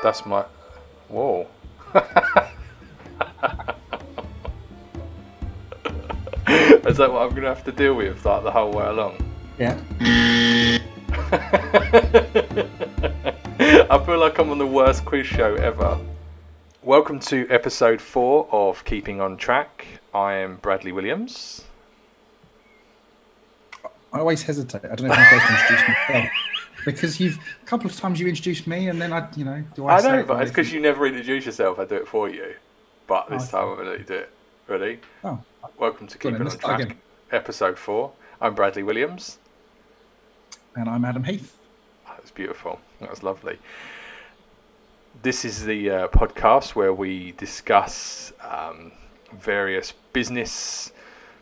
[0.00, 0.44] That's my.
[1.08, 1.48] Whoa.
[6.86, 9.18] Is that what I'm going to have to deal with like the whole way along?
[9.58, 9.76] Yeah.
[13.90, 15.98] I feel like I'm on the worst quiz show ever.
[16.84, 19.84] Welcome to episode four of Keeping on Track.
[20.14, 21.64] I am Bradley Williams.
[24.12, 24.84] I always hesitate.
[24.84, 26.28] I don't know if I'm supposed to introduce myself
[26.84, 29.86] because you've a couple of times you introduced me, and then I, you know, do
[29.86, 29.98] I?
[29.98, 31.78] I know, it but it's because you never introduce yourself.
[31.78, 32.54] I do it for you.
[33.06, 34.30] But this Oh, time I'm going to let you do it.
[34.66, 34.98] Ready?
[35.24, 35.40] Oh,
[35.78, 36.98] Welcome to on Keeping on Track, again.
[37.32, 38.12] episode four.
[38.40, 39.38] I'm Bradley Williams.
[40.76, 41.56] and I'm Adam Heath.
[42.06, 42.80] That was beautiful.
[43.00, 43.58] That was lovely.
[45.22, 48.92] This is the uh, podcast where we discuss um,
[49.32, 50.92] various business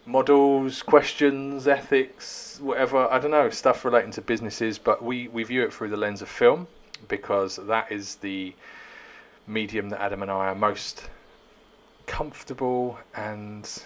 [0.07, 3.11] models, questions, ethics, whatever.
[3.11, 6.23] I don't know, stuff relating to businesses, but we, we view it through the lens
[6.23, 6.69] of film
[7.09, 8.55] because that is the
[9.47, 11.11] medium that Adam and I are most
[12.07, 13.83] comfortable and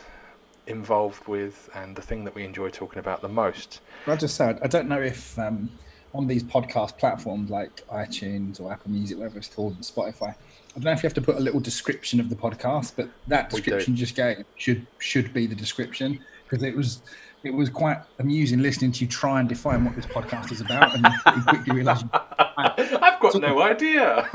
[0.66, 3.80] involved with, and the thing that we enjoy talking about the most.
[4.06, 5.70] I just said I don't know if um,
[6.14, 10.34] on these podcast platforms like iTunes or Apple Music, whatever it's called, and Spotify.
[10.70, 13.08] I don't know if you have to put a little description of the podcast, but
[13.26, 17.02] that description just gave should should be the description because it was
[17.42, 20.94] it was quite amusing listening to you try and define what this podcast is about,
[20.94, 24.28] and you quickly realise I've got no idea.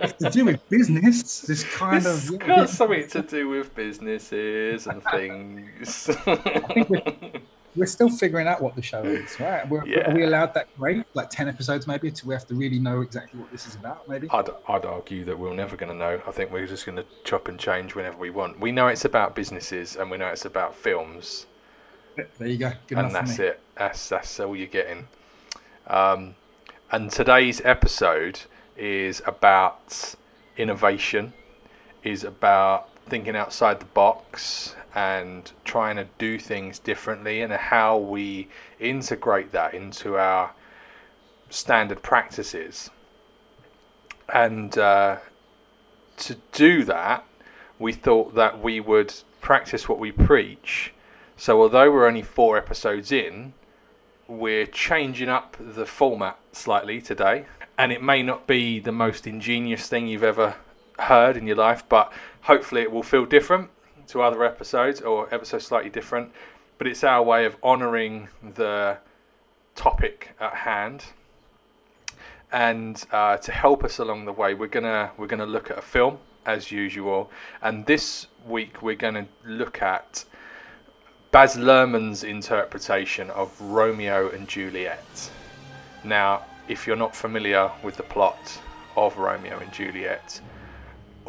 [0.00, 1.40] it's to do with business.
[1.42, 6.10] This kind it's of yeah, got something to do with businesses and things.
[6.26, 7.40] we're
[7.86, 9.68] still figuring out what the show is, right?
[9.68, 10.10] We're, Yeah.
[10.10, 13.00] Are we allowed that great, like ten episodes maybe, to we have to really know
[13.00, 14.08] exactly what this is about?
[14.08, 14.28] Maybe.
[14.30, 16.20] I'd, I'd argue that we're never going to know.
[16.26, 18.58] I think we're just going to chop and change whenever we want.
[18.60, 21.46] We know it's about businesses and we know it's about films,
[22.38, 22.72] There you go.
[22.86, 23.60] Good and that's it.
[23.76, 25.08] That's that's all you're getting.
[25.86, 26.34] Um,
[26.90, 28.40] and today's episode
[28.76, 30.14] is about
[30.56, 31.32] innovation,
[32.02, 38.48] is about thinking outside the box and trying to do things differently, and how we
[38.80, 40.52] integrate that into our
[41.50, 42.90] standard practices.
[44.32, 45.18] And uh,
[46.18, 47.24] to do that,
[47.78, 50.92] we thought that we would practice what we preach.
[51.36, 53.54] So, although we're only four episodes in,
[54.26, 57.46] we're changing up the format slightly today.
[57.78, 60.56] And it may not be the most ingenious thing you've ever
[60.98, 62.12] heard in your life, but
[62.48, 63.68] hopefully it will feel different
[64.06, 66.32] to other episodes or ever so slightly different.
[66.78, 68.96] But it's our way of honouring the
[69.74, 71.04] topic at hand.
[72.50, 75.82] And uh, to help us along the way, we're gonna we're gonna look at a
[75.82, 76.16] film
[76.46, 77.30] as usual.
[77.60, 80.24] And this week we're gonna look at
[81.30, 85.30] Baz Luhrmann's interpretation of Romeo and Juliet.
[86.02, 88.58] Now, if you're not familiar with the plot
[88.96, 90.40] of Romeo and Juliet,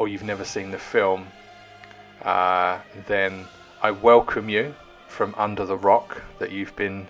[0.00, 1.28] or you've never seen the film,
[2.22, 3.46] uh, then
[3.82, 4.74] I welcome you
[5.06, 7.06] from under the rock that you've been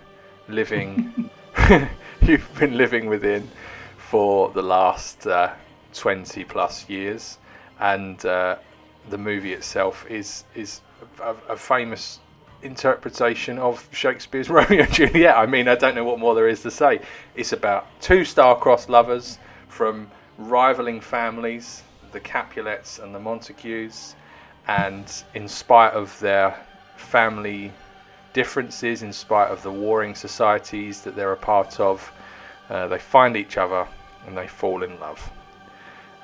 [0.47, 1.29] living
[2.21, 3.49] you've been living within
[3.97, 5.53] for the last uh,
[5.93, 7.37] 20 plus years,
[7.79, 8.57] and uh,
[9.09, 10.81] the movie itself is is
[11.21, 12.19] a, a famous
[12.61, 15.35] interpretation of Shakespeare's Romeo and Juliet.
[15.35, 17.01] I mean, I don't know what more there is to say.
[17.35, 24.15] It's about two star-crossed lovers from rivaling families, the Capulets and the Montagues,
[24.67, 26.55] and in spite of their
[26.95, 27.71] family
[28.33, 32.11] differences, in spite of the warring societies that they're a part of,
[32.69, 33.87] uh, they find each other
[34.25, 35.31] and they fall in love.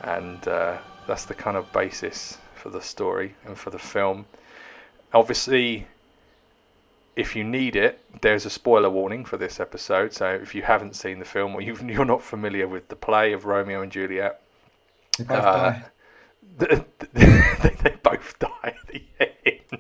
[0.01, 0.77] And uh,
[1.07, 4.25] that's the kind of basis for the story and for the film.
[5.13, 5.87] Obviously,
[7.15, 10.13] if you need it, there's a spoiler warning for this episode.
[10.13, 13.33] So if you haven't seen the film or you've, you're not familiar with the play
[13.33, 14.41] of Romeo and Juliet,
[15.17, 15.83] They both uh, die.
[16.57, 19.03] they, they both die at the
[19.45, 19.77] end.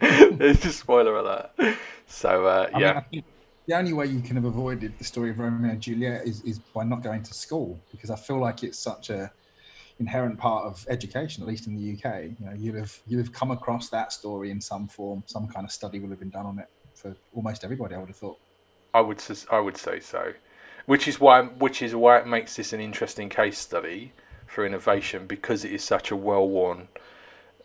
[0.38, 1.50] There's a spoiler alert.
[2.06, 3.24] So uh, I yeah, think
[3.66, 6.58] the only way you can have avoided the story of Romeo and Juliet is, is
[6.58, 9.30] by not going to school because I feel like it's such a
[10.00, 12.30] inherent part of education, at least in the UK.
[12.40, 15.66] You know, you'd have you'd have come across that story in some form, some kind
[15.66, 17.94] of study would have been done on it for almost everybody.
[17.94, 18.38] I would have thought.
[18.94, 20.32] I would I would say so,
[20.88, 24.10] which is why which is why it makes this an interesting case study
[24.46, 26.88] for innovation because it is such a well worn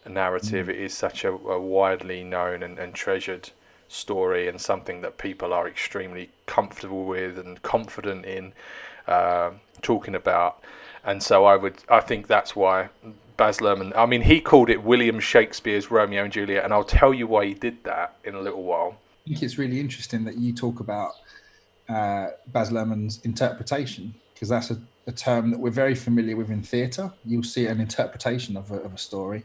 [0.05, 0.69] narrative.
[0.69, 3.51] It is such a, a widely known and, and treasured
[3.87, 8.51] story and something that people are extremely comfortable with and confident in
[9.07, 10.61] uh, talking about.
[11.05, 12.89] And so I would I think that's why
[13.37, 13.95] Baz Luhrmann.
[13.95, 17.45] I mean, he called it William Shakespeare's Romeo and Juliet, and I'll tell you why
[17.45, 18.97] he did that in a little while.
[19.25, 21.13] I think it's really interesting that you talk about
[21.89, 24.77] uh, Baz Luhrmann's interpretation because that's a
[25.07, 27.11] a term that we're very familiar with in theatre.
[27.25, 29.43] You'll see an interpretation of a, of a story.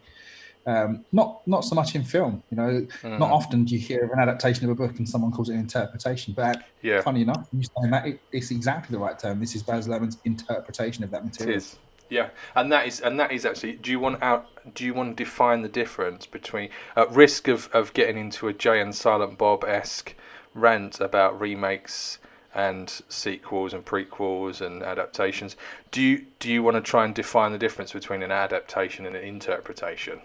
[0.67, 2.87] Um, not not so much in film, you know.
[3.03, 3.19] Mm.
[3.19, 5.55] Not often do you hear of an adaptation of a book and someone calls it
[5.55, 6.35] an interpretation.
[6.35, 7.01] But yeah.
[7.01, 9.41] funny enough, you saying that it, it's exactly the right term.
[9.41, 11.55] This is Baz Luhrmann's interpretation of that material.
[11.55, 11.79] It is.
[12.11, 13.75] Yeah, and that is and that is actually.
[13.75, 14.47] Do you want out?
[14.75, 18.53] Do you want to define the difference between at risk of, of getting into a
[18.53, 20.15] Jay and Silent Bob esque
[20.55, 22.19] rant about remakes
[22.55, 25.57] and sequels and prequels and adaptations?
[25.91, 29.17] Do you do you want to try and define the difference between an adaptation and
[29.17, 30.21] an interpretation?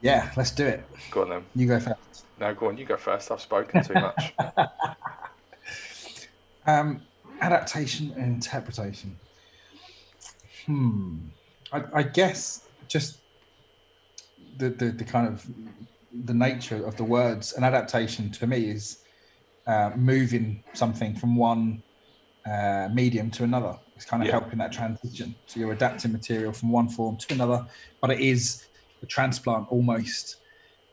[0.00, 0.84] Yeah, let's do it.
[1.10, 1.44] Go on then.
[1.54, 2.24] You go first.
[2.38, 2.76] No, go on.
[2.76, 3.30] You go first.
[3.30, 4.34] I've spoken too much.
[6.66, 7.00] um,
[7.40, 9.18] adaptation and interpretation.
[10.66, 11.16] Hmm.
[11.72, 13.18] I, I guess just
[14.58, 15.46] the, the, the kind of
[16.24, 17.52] the nature of the words.
[17.54, 18.98] An adaptation to me is
[19.66, 21.82] uh, moving something from one
[22.46, 23.76] uh, medium to another.
[23.96, 24.32] It's kind of yeah.
[24.32, 25.34] helping that transition.
[25.46, 27.66] So you're adapting material from one form to another,
[28.00, 28.66] but it is
[29.02, 30.36] a transplant almost.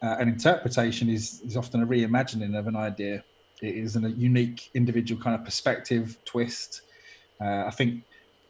[0.01, 3.23] Uh, an interpretation is, is often a reimagining of an idea.
[3.61, 6.81] It is a unique individual kind of perspective twist.
[7.39, 8.03] Uh, I think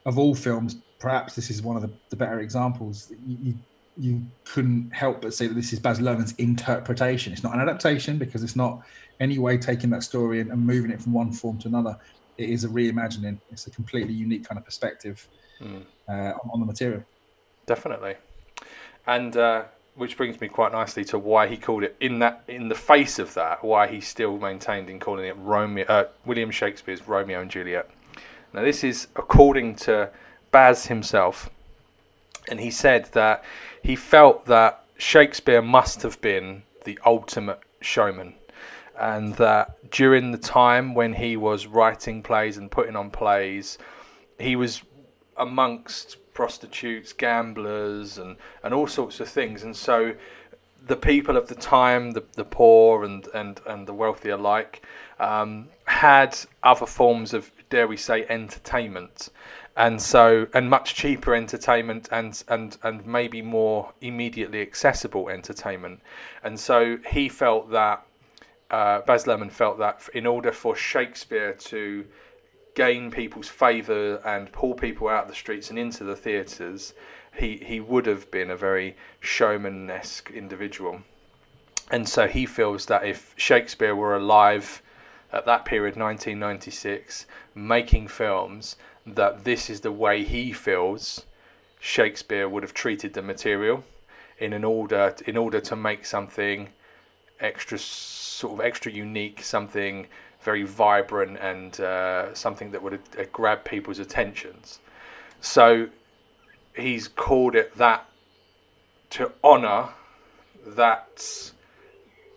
[0.05, 3.11] of all films, perhaps this is one of the, the better examples.
[3.27, 3.53] You, you,
[3.97, 7.33] you couldn't help but say that this is Baz Luhrmann's interpretation.
[7.33, 8.81] It's not an adaptation because it's not
[9.19, 11.97] any way taking that story and, and moving it from one form to another.
[12.37, 13.39] It is a reimagining.
[13.51, 15.27] It's a completely unique kind of perspective
[15.61, 15.83] mm.
[16.09, 17.03] uh, on, on the material.
[17.65, 18.15] Definitely
[19.07, 19.63] and uh,
[19.95, 23.19] which brings me quite nicely to why he called it in that in the face
[23.19, 27.51] of that why he still maintained in calling it Romeo uh, William Shakespeare's Romeo and
[27.51, 27.89] Juliet.
[28.53, 30.09] Now this is according to
[30.51, 31.49] Baz himself,
[32.49, 33.43] and he said that
[33.81, 38.35] he felt that Shakespeare must have been the ultimate showman.
[38.99, 43.77] And that during the time when he was writing plays and putting on plays,
[44.39, 44.83] he was
[45.37, 49.63] amongst prostitutes, gamblers, and, and all sorts of things.
[49.63, 50.13] And so
[50.85, 54.85] the people of the time, the, the poor and, and, and the wealthy alike,
[55.19, 59.29] um, had other forms of, dare we say, entertainment.
[59.75, 66.01] And so, and much cheaper entertainment and, and, and maybe more immediately accessible entertainment.
[66.43, 68.05] And so he felt that,
[68.69, 72.05] uh, Baz Luhrmann felt that in order for Shakespeare to
[72.75, 76.93] gain people's favour and pull people out of the streets and into the theatres,
[77.35, 81.01] he, he would have been a very showman-esque individual.
[81.91, 84.81] And so he feels that if Shakespeare were alive
[85.31, 91.25] at that period, 1996, making films, that this is the way he feels
[91.79, 93.83] Shakespeare would have treated the material
[94.39, 96.69] in an order in order to make something
[97.39, 100.07] extra sort of extra unique, something
[100.41, 104.79] very vibrant and uh, something that would uh, grab people's attentions.
[105.41, 105.89] So
[106.75, 108.05] he's called it that
[109.11, 109.89] to honour
[110.65, 111.51] that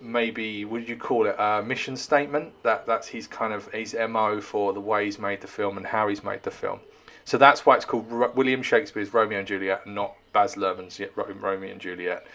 [0.00, 4.40] maybe would you call it a mission statement that that's his kind of his mo
[4.40, 6.80] for the way he's made the film and how he's made the film
[7.24, 11.80] so that's why it's called william shakespeare's romeo and juliet not baz luhrmann's romeo and
[11.80, 12.26] juliet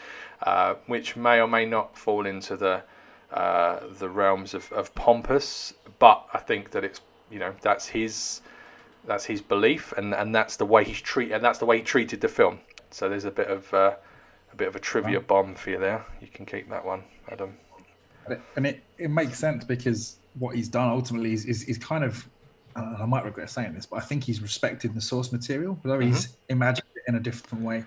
[0.44, 2.82] uh, which may or may not fall into the
[3.32, 8.42] uh, the realms of, of pompous, but I think that it's you know that's his
[9.06, 11.84] that's his belief, and, and that's the way he's treat and that's the way he
[11.84, 12.60] treated the film.
[12.90, 13.96] So there's a bit of uh,
[14.52, 16.06] a bit of a trivia bomb for you there.
[16.20, 17.58] You can keep that one, Adam.
[18.56, 22.28] And it, it makes sense because what he's done ultimately is, is, is kind of
[22.76, 26.14] I might regret saying this, but I think he's respected the source material, although mm-hmm.
[26.14, 27.84] he's imagined it in a different way.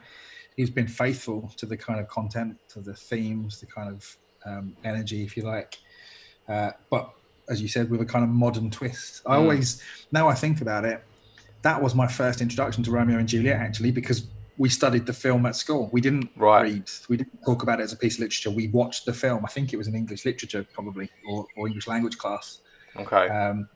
[0.57, 4.77] He's been faithful to the kind of content, to the themes, the kind of um,
[4.85, 5.79] energy, if you like.
[6.49, 7.11] Uh, but
[7.49, 9.23] as you said, with a kind of modern twist.
[9.27, 9.41] I mm.
[9.41, 11.03] always, now I think about it,
[11.63, 15.47] that was my first introduction to Romeo and Juliet, actually, because we studied the film
[15.47, 15.89] at school.
[15.93, 16.63] We didn't right.
[16.63, 18.51] read, we didn't talk about it as a piece of literature.
[18.51, 19.45] We watched the film.
[19.45, 22.61] I think it was an English literature, probably, or, or English language class.
[22.97, 23.29] Okay.
[23.29, 23.69] Um,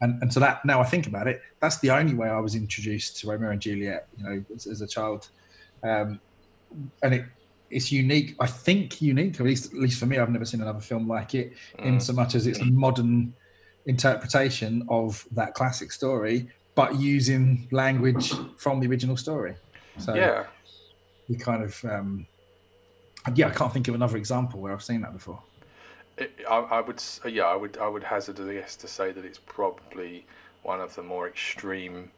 [0.00, 2.54] and, and so that now I think about it, that's the only way I was
[2.54, 5.28] introduced to Romeo and Juliet, you know, as, as a child.
[5.82, 6.20] Um,
[7.02, 7.24] and it
[7.70, 8.36] it's unique.
[8.40, 10.18] I think unique, at least at least for me.
[10.18, 11.84] I've never seen another film like it, mm.
[11.84, 13.34] in so much as it's a modern
[13.86, 19.54] interpretation of that classic story, but using language from the original story.
[19.98, 20.46] So yeah,
[21.28, 22.26] we kind of um,
[23.34, 23.48] yeah.
[23.48, 25.40] I can't think of another example where I've seen that before.
[26.16, 29.24] It, I, I, would yeah, I would I would hazard a guess to say that
[29.24, 30.26] it's probably
[30.62, 32.10] one of the more extreme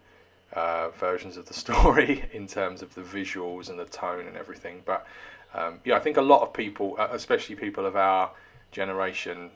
[0.53, 4.83] uh, versions of the story in terms of the visuals and the tone and everything.
[4.85, 5.07] But
[5.55, 8.31] um, yeah, I think a lot of people, uh, especially people of our
[8.73, 9.51] generation,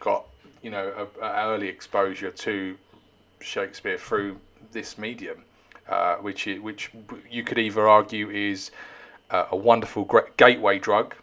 [0.00, 0.26] got
[0.62, 2.76] you know, a, a early exposure to
[3.40, 4.38] Shakespeare through
[4.70, 5.44] this medium,
[5.88, 6.90] uh, which is, which
[7.30, 8.70] you could either argue is
[9.30, 11.14] uh, a wonderful gateway drug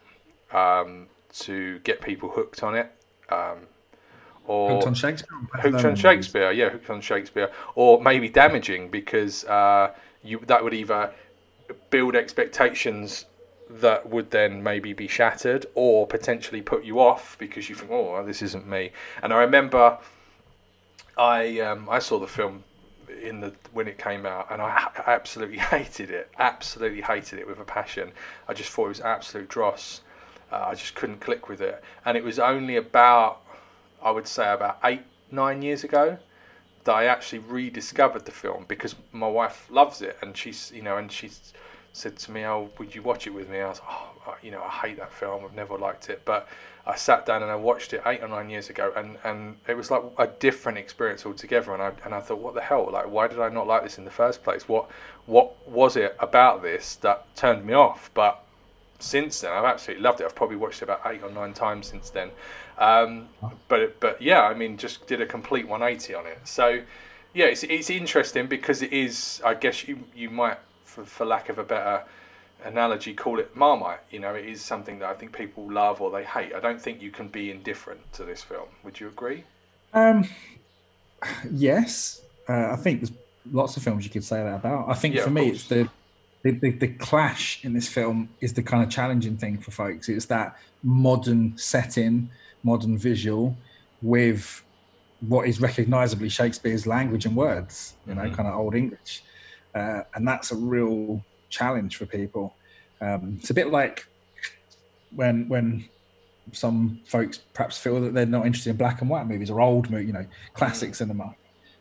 [0.52, 2.92] um, to get people hooked on it.
[3.30, 3.60] Um,
[4.48, 5.38] or hooked on Shakespeare.
[5.54, 10.74] Hooked on Shakespeare, yeah, hooked on Shakespeare, or maybe damaging because uh, you that would
[10.74, 11.14] either
[11.92, 13.26] build expectations
[13.70, 18.24] that would then maybe be shattered or potentially put you off because you think, oh,
[18.26, 18.92] this isn't me.
[19.22, 20.00] And I remember
[21.16, 22.64] I um, I saw the film
[23.22, 26.30] in the when it came out, and I absolutely hated it.
[26.38, 28.12] Absolutely hated it with a passion.
[28.48, 30.02] I just thought it was absolute dross.
[30.52, 31.84] Uh, I just couldn't click with it.
[32.06, 33.42] And it was only about,
[34.02, 36.18] I would say, about eight nine years ago
[36.86, 40.98] that I actually rediscovered the film because my wife loves it, and she's you know,
[40.98, 41.54] and she's
[41.94, 44.64] said to me, "Oh, would you watch it with me?" I was, "Oh, you know,
[44.64, 45.44] I hate that film.
[45.46, 46.48] I've never liked it." But
[46.90, 49.78] I sat down and I watched it eight or nine years ago, and, and it
[49.78, 51.72] was like a different experience altogether.
[51.74, 52.90] And I and I thought, "What the hell?
[52.92, 54.68] Like, why did I not like this in the first place?
[54.68, 54.90] What
[55.28, 58.44] what was it about this that turned me off?" But
[58.98, 60.26] since then, I've absolutely loved it.
[60.26, 62.32] I've probably watched it about eight or nine times since then.
[62.80, 63.30] Um,
[63.68, 66.40] but but yeah, I mean, just did a complete 180 on it.
[66.44, 66.82] So
[67.36, 69.42] yeah, it's it's interesting because it is.
[69.46, 72.04] I guess you you might for, for lack of a better
[72.64, 74.02] analogy, call it Marmite.
[74.10, 76.54] You know, it is something that I think people love or they hate.
[76.54, 78.68] I don't think you can be indifferent to this film.
[78.84, 79.44] Would you agree?
[79.94, 80.28] Um,
[81.52, 83.12] yes, uh, I think there's
[83.52, 84.90] lots of films you could say that about.
[84.90, 85.90] I think yeah, for me, it's the,
[86.44, 90.10] the, the the clash in this film is the kind of challenging thing for folks.
[90.10, 92.30] It's that modern setting,
[92.64, 93.58] modern visual,
[94.02, 94.64] with
[95.28, 97.96] what is recognizably Shakespeare's language and words.
[98.08, 98.36] You know, mm-hmm.
[98.36, 99.24] kind of old English
[99.76, 102.56] uh, and that's a real challenge for people.
[103.02, 104.08] Um, it's a bit like
[105.16, 105.86] when when
[106.52, 109.90] some folks perhaps feel that they're not interested in black and white movies or old
[109.90, 110.96] you know, classic mm.
[110.96, 111.36] cinema, um,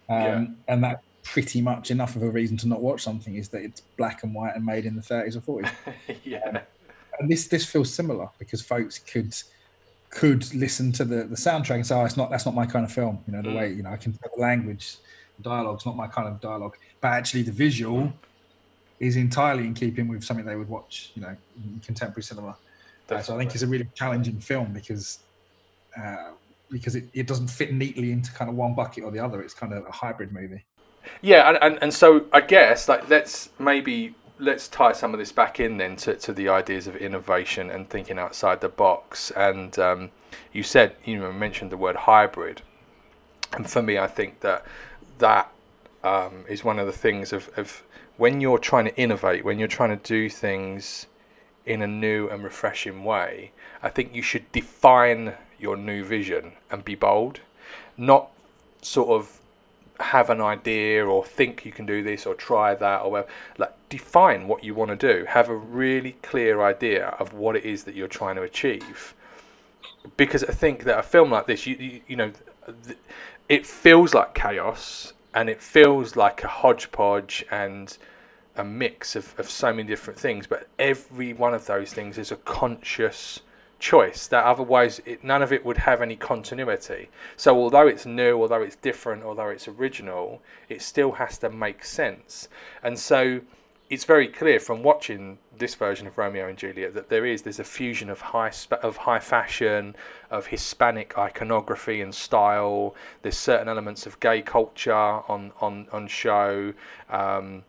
[0.08, 0.46] yeah.
[0.68, 3.82] and that pretty much enough of a reason to not watch something is that it's
[3.96, 5.70] black and white and made in the 30s or 40s.
[6.25, 6.38] yeah.
[6.46, 6.58] Um,
[7.20, 9.34] and this this feels similar because folks could
[10.10, 12.84] could listen to the, the soundtrack and say, "Oh, it's not that's not my kind
[12.84, 13.56] of film." You know, the mm.
[13.56, 14.96] way you know I can the language,
[15.37, 18.12] the dialogue's not my kind of dialogue but actually the visual
[19.00, 22.57] is entirely in keeping with something they would watch, you know, in contemporary cinema.
[23.11, 25.21] Uh, so I think it's a really challenging film because
[25.97, 26.33] uh,
[26.71, 29.40] because it, it doesn't fit neatly into kind of one bucket or the other.
[29.40, 30.64] It's kind of a hybrid movie.
[31.23, 35.33] Yeah, and, and, and so I guess like let's maybe let's tie some of this
[35.33, 39.31] back in then to, to the ideas of innovation and thinking outside the box.
[39.33, 40.11] And um,
[40.52, 42.62] you said you know mentioned the word hybrid,
[43.52, 44.67] and for me, I think that
[45.19, 45.50] that
[46.05, 47.83] um, is one of the things of, of
[48.18, 51.06] when you're trying to innovate, when you're trying to do things
[51.64, 56.84] in a new and refreshing way, I think you should define your new vision and
[56.84, 57.40] be bold,
[57.96, 58.30] not
[58.82, 59.40] sort of
[60.00, 63.30] have an idea or think you can do this or try that or whatever.
[63.56, 65.25] Like define what you want to do.
[65.25, 69.14] Have a really clear idea of what it is that you're trying to achieve.
[70.16, 72.32] Because I think that a film like this, you you, you know,
[73.48, 77.99] it feels like chaos and it feels like a hodgepodge and
[78.56, 82.32] a mix of, of so many different things but every one of those things is
[82.32, 83.40] a conscious
[83.78, 87.08] choice that otherwise it, none of it would have any continuity.
[87.37, 91.85] So although it's new although it's different although it's original it still has to make
[91.85, 92.49] sense.
[92.82, 93.40] And so
[93.90, 97.59] it's very clear from watching this version of Romeo and Juliet that there is there's
[97.59, 98.52] a fusion of high
[98.83, 99.97] of high fashion,
[100.30, 102.95] of Hispanic iconography and style.
[103.23, 106.73] There's certain elements of gay culture on on on show.
[107.11, 107.64] Um,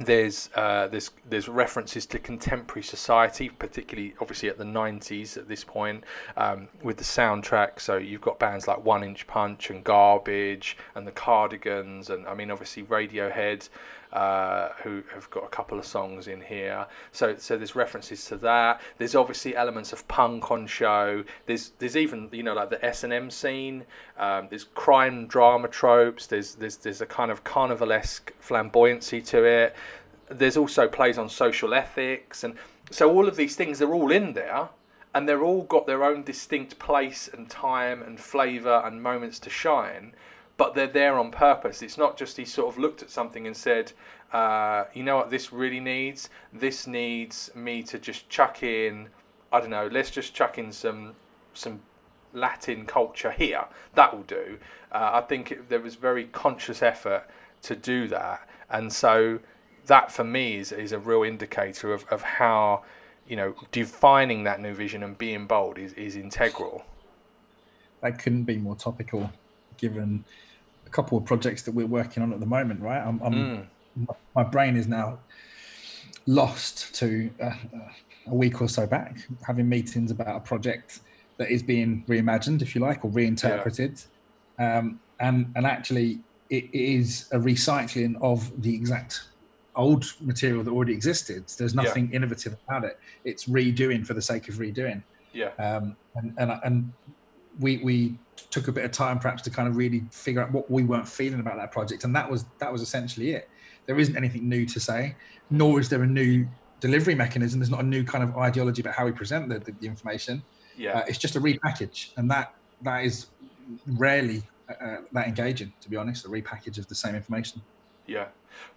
[0.00, 5.62] there's uh, there's there's references to contemporary society, particularly obviously at the 90s at this
[5.62, 6.02] point
[6.36, 7.80] um, with the soundtrack.
[7.80, 12.34] So you've got bands like One Inch Punch and Garbage and the Cardigans, and I
[12.34, 13.68] mean obviously Radiohead
[14.14, 16.86] uh, who have got a couple of songs in here.
[17.12, 18.80] So so there's references to that.
[18.96, 21.24] There's obviously elements of punk on show.
[21.46, 23.84] There's there's even you know like the S and M scene.
[24.16, 26.26] Um, there's crime drama tropes.
[26.26, 29.74] There's there's there's a kind of carnivalesque flamboyancy to it.
[30.30, 32.54] There's also plays on social ethics and
[32.90, 34.68] so all of these things are all in there
[35.14, 39.50] and they're all got their own distinct place and time and flavour and moments to
[39.50, 40.14] shine
[40.56, 41.82] but they're there on purpose.
[41.82, 43.92] It's not just he sort of looked at something and said,
[44.32, 46.30] uh, you know what this really needs?
[46.52, 49.08] This needs me to just chuck in,
[49.52, 51.14] I don't know, let's just chuck in some
[51.54, 51.80] some
[52.32, 53.64] Latin culture here.
[53.94, 54.58] That will do.
[54.90, 57.28] Uh, I think it, there was very conscious effort
[57.62, 59.38] to do that, and so
[59.86, 62.82] that for me is, is a real indicator of, of how
[63.28, 66.84] you know defining that new vision and being bold is, is integral
[68.04, 69.32] that couldn't be more topical,
[69.78, 70.26] given
[70.94, 72.80] couple of projects that we're working on at the moment.
[72.80, 74.16] Right, I'm, I'm mm.
[74.34, 75.18] my brain is now
[76.26, 77.52] lost to uh,
[78.28, 81.00] a week or so back, having meetings about a project
[81.36, 84.00] that is being reimagined, if you like, or reinterpreted,
[84.58, 84.78] yeah.
[84.78, 86.20] um, and and actually
[86.50, 89.28] it is a recycling of the exact
[89.76, 91.44] old material that already existed.
[91.58, 92.16] There's nothing yeah.
[92.16, 92.98] innovative about it.
[93.24, 95.02] It's redoing for the sake of redoing.
[95.32, 95.50] Yeah.
[95.58, 96.92] Um, and and and
[97.60, 98.18] we we
[98.50, 101.08] took a bit of time perhaps to kind of really figure out what we weren't
[101.08, 103.48] feeling about that project, and that was that was essentially it.
[103.86, 105.14] There isn't anything new to say,
[105.50, 106.46] nor is there a new
[106.80, 107.60] delivery mechanism.
[107.60, 110.42] There's not a new kind of ideology about how we present the, the, the information.
[110.76, 110.98] Yeah.
[110.98, 113.26] Uh, it's just a repackage, and that that is
[113.86, 116.24] rarely uh, that engaging, to be honest.
[116.24, 117.62] A repackage of the same information.
[118.06, 118.26] Yeah.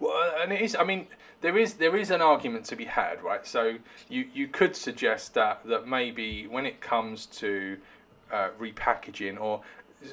[0.00, 0.76] Well, uh, and it is.
[0.76, 1.06] I mean,
[1.40, 3.46] there is there is an argument to be had, right?
[3.46, 7.78] So you you could suggest that that maybe when it comes to
[8.32, 9.60] uh, repackaging or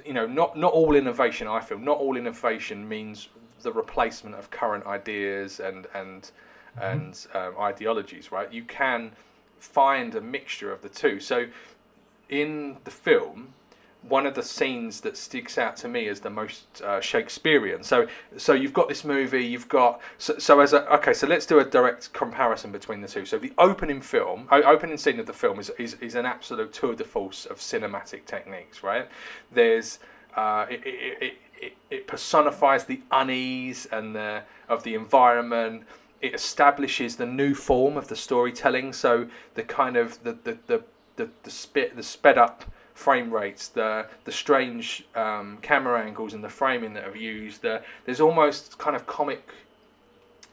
[0.05, 3.29] you know not not all innovation I feel not all innovation means
[3.61, 6.31] the replacement of current ideas and and
[6.77, 6.81] mm-hmm.
[6.81, 9.11] and um, ideologies right you can
[9.59, 11.47] find a mixture of the two so
[12.29, 13.53] in the film
[14.07, 17.83] one of the scenes that sticks out to me as the most uh, Shakespearean.
[17.83, 18.07] So,
[18.37, 19.43] so you've got this movie.
[19.43, 21.13] You've got so, so as a okay.
[21.13, 23.25] So let's do a direct comparison between the two.
[23.25, 26.95] So the opening film, opening scene of the film is is, is an absolute tour
[26.95, 28.83] de force of cinematic techniques.
[28.83, 29.07] Right?
[29.51, 29.99] There's
[30.35, 35.83] uh, it, it, it, it personifies the unease and the of the environment.
[36.21, 38.93] It establishes the new form of the storytelling.
[38.93, 40.83] So the kind of the the the
[41.15, 46.43] the, the, spit, the sped up frame rates, the the strange um, camera angles and
[46.43, 47.61] the framing that are used.
[47.61, 49.49] The, there's almost kind of comic,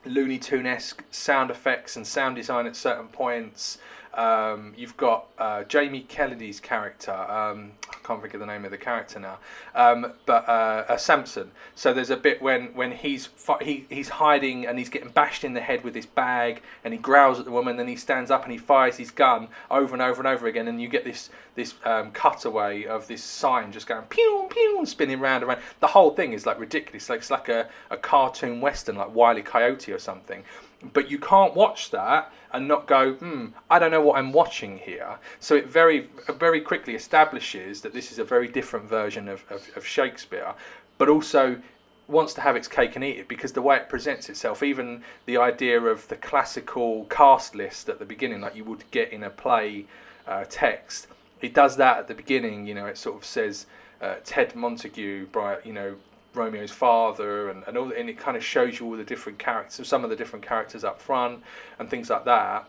[0.04, 3.78] Looney Tune esque sound effects and sound design at certain points.
[4.14, 7.12] Um, you've got uh, Jamie Kennedy's character.
[7.12, 9.38] Um, I can't think of the name of the character now,
[9.74, 11.50] um, but uh, uh, Samson.
[11.74, 13.30] So there's a bit when when he's
[13.62, 16.98] he, he's hiding and he's getting bashed in the head with his bag, and he
[16.98, 17.76] growls at the woman.
[17.76, 20.68] Then he stands up and he fires his gun over and over and over again,
[20.68, 25.20] and you get this this um, cutaway of this sign just going pew pew spinning
[25.20, 25.62] round and round.
[25.80, 27.08] The whole thing is like ridiculous.
[27.08, 30.44] Like it's like a, a cartoon western, like Wiley Coyote or something
[30.92, 34.78] but you can't watch that and not go, hmm, I don't know what I'm watching
[34.78, 35.18] here.
[35.40, 39.66] So it very, very quickly establishes that this is a very different version of, of,
[39.76, 40.54] of Shakespeare,
[40.98, 41.60] but also
[42.08, 45.02] wants to have its cake and eat it because the way it presents itself, even
[45.24, 49.22] the idea of the classical cast list at the beginning, like you would get in
[49.22, 49.86] a play
[50.26, 51.06] uh, text,
[51.40, 52.66] it does that at the beginning.
[52.66, 53.66] You know, it sort of says
[54.00, 55.28] uh, Ted Montague,
[55.64, 55.96] you know,
[56.34, 59.86] Romeo's father and, and all and it kind of shows you all the different characters
[59.86, 61.42] some of the different characters up front
[61.78, 62.68] and things like that.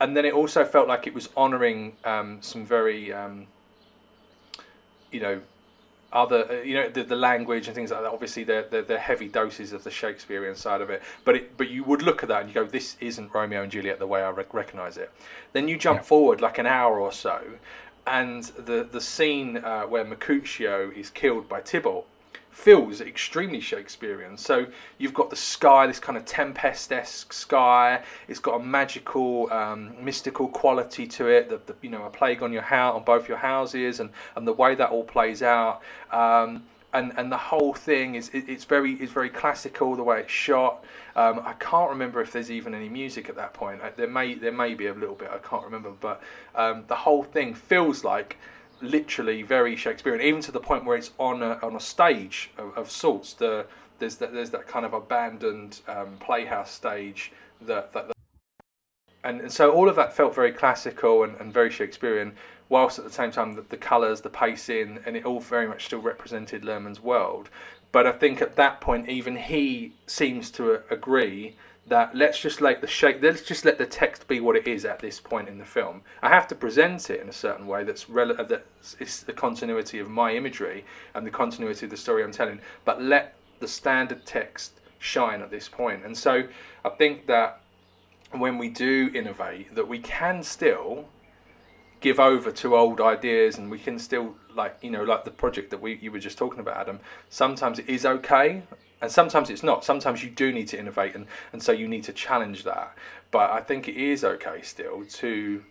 [0.00, 3.46] And then it also felt like it was honoring um, some very um,
[5.10, 5.40] you know
[6.12, 8.10] other uh, you know the, the language and things like that.
[8.10, 11.02] Obviously they're, they're, they're, heavy doses of the shakespearean side of it.
[11.24, 13.70] But it but you would look at that and you go this isn't romeo and
[13.70, 15.10] juliet the way i rec- recognize it.
[15.52, 16.04] Then you jump yeah.
[16.04, 17.42] forward like an hour or so
[18.06, 22.06] and the the scene uh, where mercutio is killed by tybalt
[22.50, 24.36] feels extremely Shakespearean.
[24.36, 24.66] So
[24.98, 28.02] you've got the sky, this kind of tempest-esque sky.
[28.28, 31.48] It's got a magical, um, mystical quality to it.
[31.48, 34.46] The, the, you know a plague on your house, on both your houses, and, and
[34.46, 35.80] the way that all plays out.
[36.10, 40.20] Um, and and the whole thing is it, it's very it's very classical the way
[40.20, 40.84] it's shot.
[41.16, 43.80] Um, I can't remember if there's even any music at that point.
[43.80, 45.30] Uh, there may there may be a little bit.
[45.32, 46.20] I can't remember, but
[46.54, 48.38] um, the whole thing feels like
[48.82, 52.76] literally very Shakespearean, even to the point where it's on a, on a stage of,
[52.76, 53.34] of sorts.
[53.34, 53.66] The
[53.98, 58.16] there's that there's that kind of abandoned um, playhouse stage that, that, that
[59.22, 62.32] and, and so all of that felt very classical and, and very Shakespearean,
[62.68, 65.86] whilst at the same time the, the colours, the pacing, and it all very much
[65.86, 67.50] still represented Luhrmann's world.
[67.92, 71.56] But I think at that point, even he seems to agree
[71.90, 74.84] that let's just let the shape let's just let the text be what it is
[74.84, 76.02] at this point in the film.
[76.22, 78.66] I have to present it in a certain way that's relative uh, that
[79.00, 83.02] is the continuity of my imagery and the continuity of the story i'm telling but
[83.02, 86.04] let the standard text shine at this point.
[86.04, 86.44] And so
[86.84, 87.60] i think that
[88.30, 91.08] when we do innovate that we can still
[92.00, 95.70] give over to old ideas and we can still like you know like the project
[95.70, 98.62] that we you were just talking about adam sometimes it is okay
[99.00, 99.84] and sometimes it's not.
[99.84, 102.94] Sometimes you do need to innovate, and, and so you need to challenge that.
[103.30, 105.64] But I think it is okay still to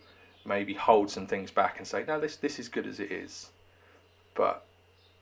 [0.45, 3.49] maybe hold some things back and say, no, this this is good as it is.
[4.35, 4.65] But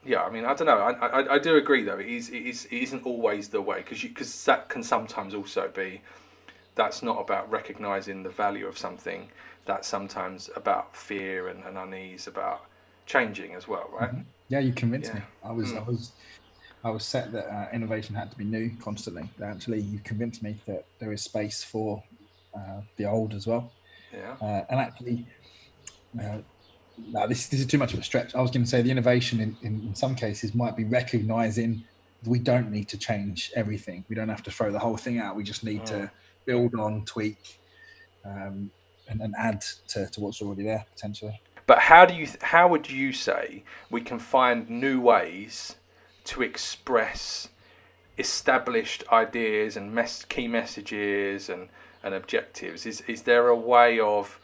[0.05, 0.77] yeah, I mean, I don't know.
[0.77, 1.99] I, I, I do agree though.
[1.99, 5.69] It is it is it isn't always the way because because that can sometimes also
[5.75, 6.01] be
[6.75, 9.29] that's not about recognizing the value of something.
[9.65, 12.65] That's sometimes about fear and, and unease about
[13.05, 14.11] changing as well, right?
[14.11, 14.21] Mm-hmm.
[14.47, 15.19] Yeah, you convinced yeah.
[15.19, 15.25] me.
[15.43, 15.77] I was, mm.
[15.77, 16.11] I was,
[16.83, 19.29] I was set that uh, innovation had to be new constantly.
[19.43, 22.03] Actually, you convinced me that there is space for
[22.55, 23.71] uh, the old as well.
[24.13, 24.35] Yeah.
[24.41, 25.25] Uh, and actually,
[26.21, 26.37] uh,
[27.11, 28.33] no, this, this is too much of a stretch.
[28.35, 31.83] I was going to say the innovation in, in, in some cases might be recognizing
[32.25, 34.03] we don't need to change everything.
[34.09, 35.35] We don't have to throw the whole thing out.
[35.35, 36.09] We just need to mm.
[36.45, 37.59] build on, tweak,
[38.25, 38.71] um,
[39.09, 41.41] and, and add to, to what's already there potentially.
[41.67, 42.27] But how do you?
[42.41, 45.75] How would you say we can find new ways
[46.27, 47.49] to express
[48.17, 51.69] established ideas and mes- key messages and,
[52.03, 52.85] and objectives?
[52.85, 54.39] Is is there a way of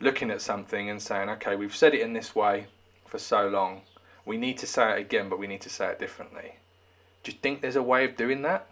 [0.00, 2.66] looking at something and saying, okay, we've said it in this way
[3.06, 3.82] for so long,
[4.24, 6.56] we need to say it again, but we need to say it differently?
[7.22, 8.68] Do you think there's a way of doing that?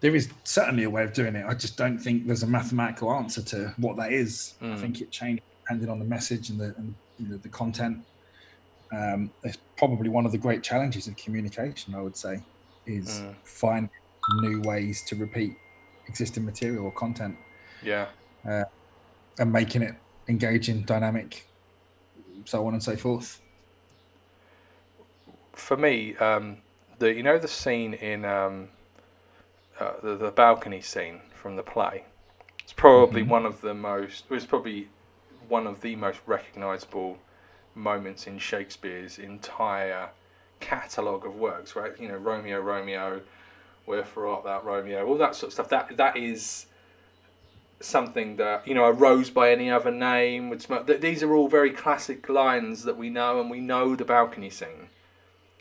[0.00, 1.44] there is certainly a way of doing it.
[1.46, 4.54] I just don't think there's a mathematical answer to what that is.
[4.62, 4.66] Mm.
[4.66, 4.80] I hmm.
[4.80, 7.98] think it changes depending on the message and the and, you know, the content.
[8.92, 11.94] Um, it's probably one of the great challenges of communication.
[11.94, 12.40] I would say
[12.86, 13.34] is mm.
[13.44, 13.88] find
[14.40, 15.56] new ways to repeat
[16.06, 17.36] existing material or content.
[17.82, 18.06] Yeah,
[18.48, 18.64] uh,
[19.38, 19.94] and making it
[20.28, 21.46] engaging, dynamic,
[22.44, 23.40] so on and so forth.
[25.52, 26.58] For me, um,
[26.98, 28.68] the you know the scene in um,
[29.80, 32.04] uh, the, the balcony scene from the play.
[32.62, 33.30] It's probably mm-hmm.
[33.30, 34.24] one of the most.
[34.28, 34.88] It was probably
[35.48, 37.18] one of the most recognisable
[37.78, 40.10] moments in Shakespeare's entire
[40.60, 41.76] catalogue of works.
[41.76, 43.22] Right, you know, Romeo, Romeo,
[43.86, 45.68] wherefore art thou, Romeo, all that sort of stuff.
[45.68, 46.66] That that is
[47.80, 50.86] something that you know a rose by any other name would smoke.
[50.86, 54.88] These are all very classic lines that we know, and we know the balcony scene.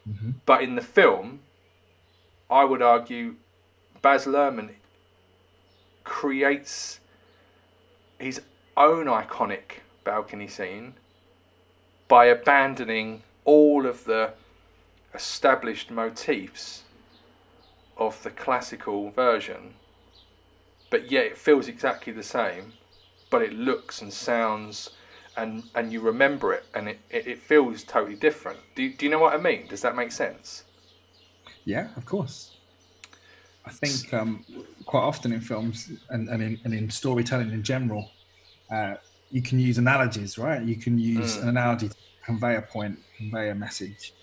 [0.10, 0.32] Mm-hmm.
[0.46, 1.42] But in the film,
[2.50, 3.36] I would argue
[4.02, 4.70] Baz Luhrmann
[6.04, 7.00] creates
[8.18, 8.42] his
[8.78, 10.94] own iconic balcony scene
[12.08, 14.34] by abandoning all of the
[15.14, 16.84] established motifs
[17.98, 19.74] of the classical version,
[20.90, 22.74] but yet it feels exactly the same,
[23.30, 24.92] but it looks and sounds
[25.36, 28.58] and and you remember it and it, it, feels totally different.
[28.76, 29.68] Do, do you know what I mean?
[29.68, 30.64] Does that make sense?
[31.64, 32.58] Yeah, of course.
[33.66, 34.46] I think um,
[34.86, 38.10] quite often in films and, and, in, and in storytelling in general,
[38.72, 38.96] uh,
[39.32, 40.62] you can use analogies, right?
[40.62, 41.44] You can use mm.
[41.44, 44.14] an analogy to convey a point, convey a message.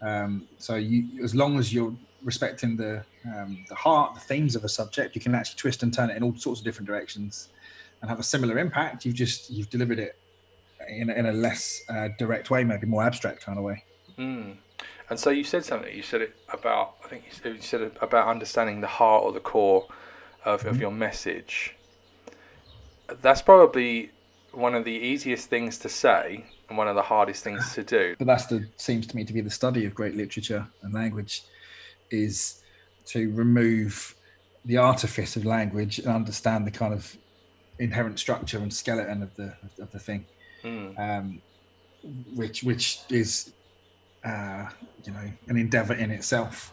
[0.00, 4.64] Um, so you, as long as you're respecting the um, the heart, the themes of
[4.64, 7.48] a subject, you can actually twist and turn it in all sorts of different directions,
[8.00, 9.04] and have a similar impact.
[9.04, 10.18] You've just you've delivered it
[10.88, 13.84] in, in a less uh, direct way, maybe more abstract kind of way.
[14.18, 14.56] Mm.
[15.10, 15.94] And so you said something.
[15.94, 16.96] You said it about.
[17.04, 19.86] I think you said it about understanding the heart or the core
[20.44, 20.68] of, mm-hmm.
[20.68, 21.74] of your message.
[23.22, 24.10] That's probably
[24.58, 28.16] one of the easiest things to say and one of the hardest things to do.
[28.18, 31.44] But that's the seems to me to be the study of great literature and language,
[32.10, 32.62] is
[33.06, 34.14] to remove
[34.64, 37.16] the artifice of language and understand the kind of
[37.78, 40.26] inherent structure and skeleton of the of the thing,
[40.64, 40.98] mm.
[40.98, 41.40] um,
[42.34, 43.52] which which is
[44.24, 44.66] uh,
[45.04, 46.72] you know an endeavor in itself.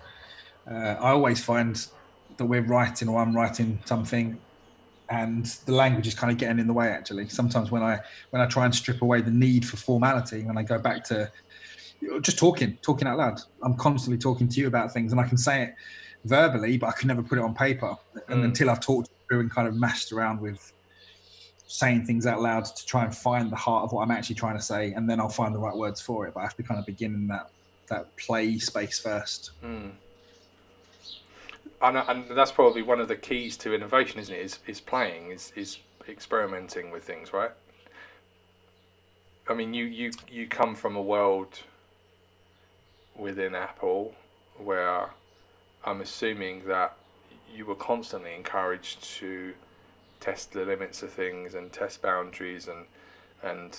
[0.70, 1.88] Uh, I always find
[2.38, 4.40] that we're writing or I'm writing something
[5.10, 8.00] and the language is kind of getting in the way actually sometimes when i
[8.32, 11.30] when i try and strip away the need for formality when i go back to
[12.22, 15.38] just talking talking out loud i'm constantly talking to you about things and i can
[15.38, 15.76] say it
[16.26, 17.96] verbally but i can never put it on paper
[18.30, 18.46] and mm.
[18.46, 20.72] until i've talked through and kind of mashed around with
[21.68, 24.56] saying things out loud to try and find the heart of what i'm actually trying
[24.56, 26.64] to say and then i'll find the right words for it but i have to
[26.64, 27.50] kind of begin in that
[27.88, 29.52] that play space first.
[29.64, 29.92] Mm.
[31.82, 34.42] And, and that's probably one of the keys to innovation, isn't it?
[34.42, 37.52] Is is playing, is is experimenting with things, right?
[39.48, 41.60] I mean, you you you come from a world
[43.16, 44.14] within Apple
[44.58, 45.10] where
[45.84, 46.98] I'm assuming that
[47.54, 49.54] you were constantly encouraged to
[50.20, 52.86] test the limits of things and test boundaries and
[53.44, 53.78] and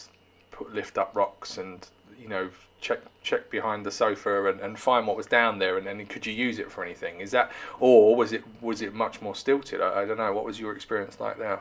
[0.51, 1.89] put lift up rocks and
[2.19, 5.87] you know check check behind the sofa and, and find what was down there and
[5.87, 7.21] then could you use it for anything?
[7.21, 9.81] Is that or was it was it much more stilted?
[9.81, 10.33] I, I don't know.
[10.33, 11.61] What was your experience like there?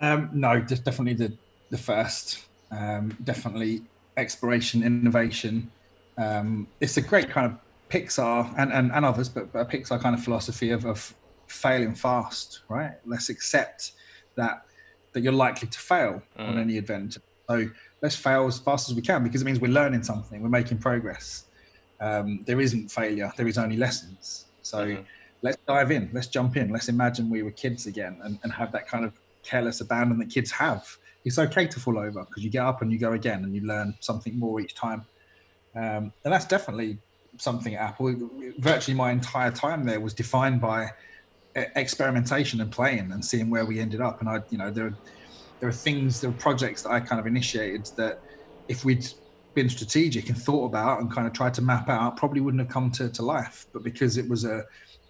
[0.00, 1.32] Um, no just definitely the
[1.70, 3.82] the first um, definitely
[4.16, 5.70] exploration innovation.
[6.16, 7.58] Um, it's a great kind of
[7.90, 11.14] pixar and, and, and others but, but a pixar kind of philosophy of, of
[11.46, 12.94] failing fast right?
[13.06, 13.92] Let's accept
[14.34, 14.64] that
[15.12, 16.48] that you're likely to fail mm.
[16.48, 17.22] on any adventure.
[17.48, 20.48] So let's fail as fast as we can because it means we're learning something, we're
[20.48, 21.44] making progress.
[22.00, 24.46] Um, there isn't failure, there is only lessons.
[24.62, 25.02] So mm-hmm.
[25.42, 28.72] let's dive in, let's jump in, let's imagine we were kids again and, and have
[28.72, 32.50] that kind of careless abandon that kids have it's okay to fall over because you
[32.50, 35.04] get up and you go again and you learn something more each time.
[35.74, 36.98] Um, and that's definitely
[37.36, 38.14] something at Apple.
[38.58, 40.90] Virtually my entire time there was defined by
[41.54, 44.20] experimentation and playing and seeing where we ended up.
[44.20, 44.94] And I, you know, there,
[45.60, 48.20] there are things, there are projects that I kind of initiated that
[48.68, 49.06] if we'd
[49.54, 52.70] been strategic and thought about and kind of tried to map out, probably wouldn't have
[52.70, 53.66] come to, to life.
[53.72, 54.64] But because it was a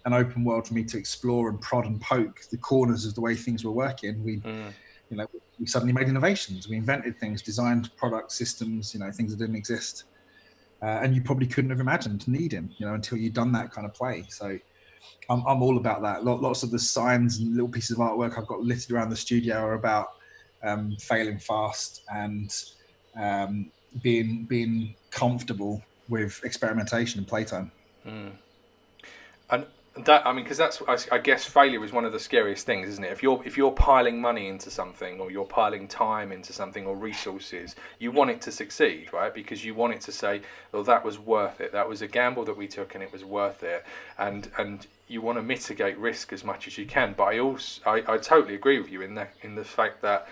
[0.05, 3.21] an open world for me to explore and prod and poke the corners of the
[3.21, 4.71] way things were working, we, mm.
[5.09, 5.27] you know,
[5.59, 6.69] we suddenly made innovations.
[6.69, 10.05] We invented things, designed product systems, you know, things that didn't exist
[10.81, 13.85] uh, and you probably couldn't have imagined needing, you know, until you'd done that kind
[13.85, 14.25] of play.
[14.29, 14.57] So
[15.29, 16.23] I'm, I'm all about that.
[16.23, 19.57] Lots of the signs and little pieces of artwork I've got littered around the studio
[19.57, 20.13] are about
[20.63, 22.53] um, failing fast and
[23.15, 27.71] um, being being comfortable with experimentation and playtime.
[28.05, 28.31] Mm.
[29.51, 29.65] And
[30.05, 32.87] that I mean, because that's I, I, guess failure is one of the scariest things,
[32.87, 33.11] isn't it?
[33.11, 36.95] If you're if you're piling money into something, or you're piling time into something, or
[36.95, 39.33] resources, you want it to succeed, right?
[39.33, 40.41] Because you want it to say,
[40.71, 41.71] "Well, that was worth it.
[41.71, 43.83] That was a gamble that we took, and it was worth it."
[44.17, 47.13] And and you want to mitigate risk as much as you can.
[47.17, 50.27] But I also I, I totally agree with you in that in the fact that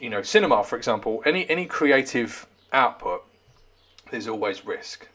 [0.00, 3.24] you know cinema, for example, any any creative output,
[4.10, 5.08] there's always risk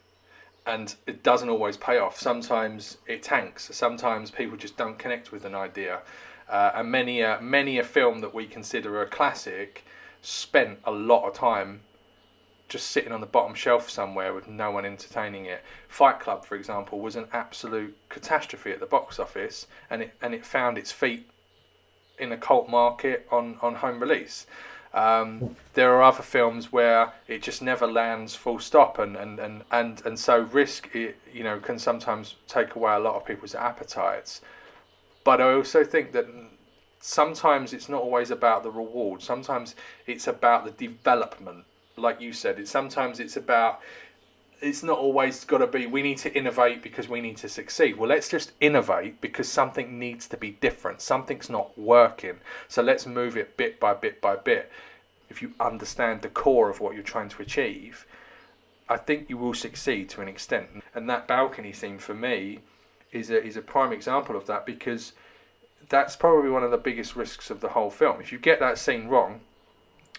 [0.66, 2.18] and it doesn't always pay off.
[2.18, 3.68] Sometimes it tanks.
[3.72, 6.00] Sometimes people just don't connect with an idea.
[6.48, 9.84] Uh, and many a, many a film that we consider a classic
[10.20, 11.80] spent a lot of time
[12.68, 15.62] just sitting on the bottom shelf somewhere with no one entertaining it.
[15.88, 20.34] Fight Club, for example, was an absolute catastrophe at the box office, and it and
[20.34, 21.28] it found its feet
[22.18, 24.46] in a cult market on, on home release.
[24.94, 29.62] Um, there are other films where it just never lands full stop, and and, and,
[29.70, 33.54] and, and so risk it, you know can sometimes take away a lot of people's
[33.54, 34.42] appetites.
[35.24, 36.26] But I also think that
[37.00, 39.22] sometimes it's not always about the reward.
[39.22, 39.74] Sometimes
[40.06, 41.64] it's about the development,
[41.96, 42.58] like you said.
[42.58, 43.80] It's sometimes it's about
[44.62, 47.96] it's not always got to be we need to innovate because we need to succeed.
[47.96, 51.00] Well, let's just innovate because something needs to be different.
[51.00, 52.38] Something's not working.
[52.68, 54.70] So let's move it bit by bit by bit.
[55.28, 58.06] If you understand the core of what you're trying to achieve,
[58.88, 60.84] I think you will succeed to an extent.
[60.94, 62.60] And that balcony scene for me
[63.10, 65.12] is a, is a prime example of that because
[65.88, 68.20] that's probably one of the biggest risks of the whole film.
[68.20, 69.40] If you get that scene wrong,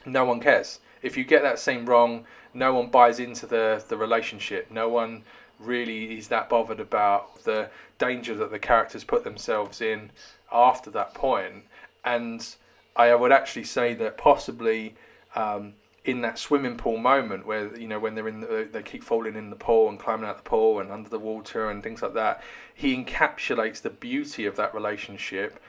[0.06, 0.79] no one cares.
[1.04, 4.72] If you get that scene wrong, no one buys into the the relationship.
[4.72, 5.24] No one
[5.60, 10.12] really is that bothered about the danger that the characters put themselves in
[10.52, 11.66] after that point.
[12.04, 12.56] And
[12.96, 14.96] I would actually say that possibly
[15.36, 15.74] um,
[16.06, 19.36] in that swimming pool moment where you know when they're in the, they keep falling
[19.36, 22.13] in the pool and climbing out the pool and under the water and things like
[22.13, 22.42] that,
[22.74, 25.60] he encapsulates the beauty of that relationship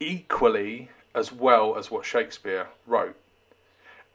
[0.00, 3.16] equally as well as what Shakespeare wrote.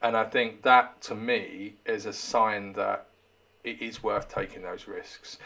[0.02, 3.06] And I think that to me is a sign that
[3.62, 5.38] it is worth taking those risks.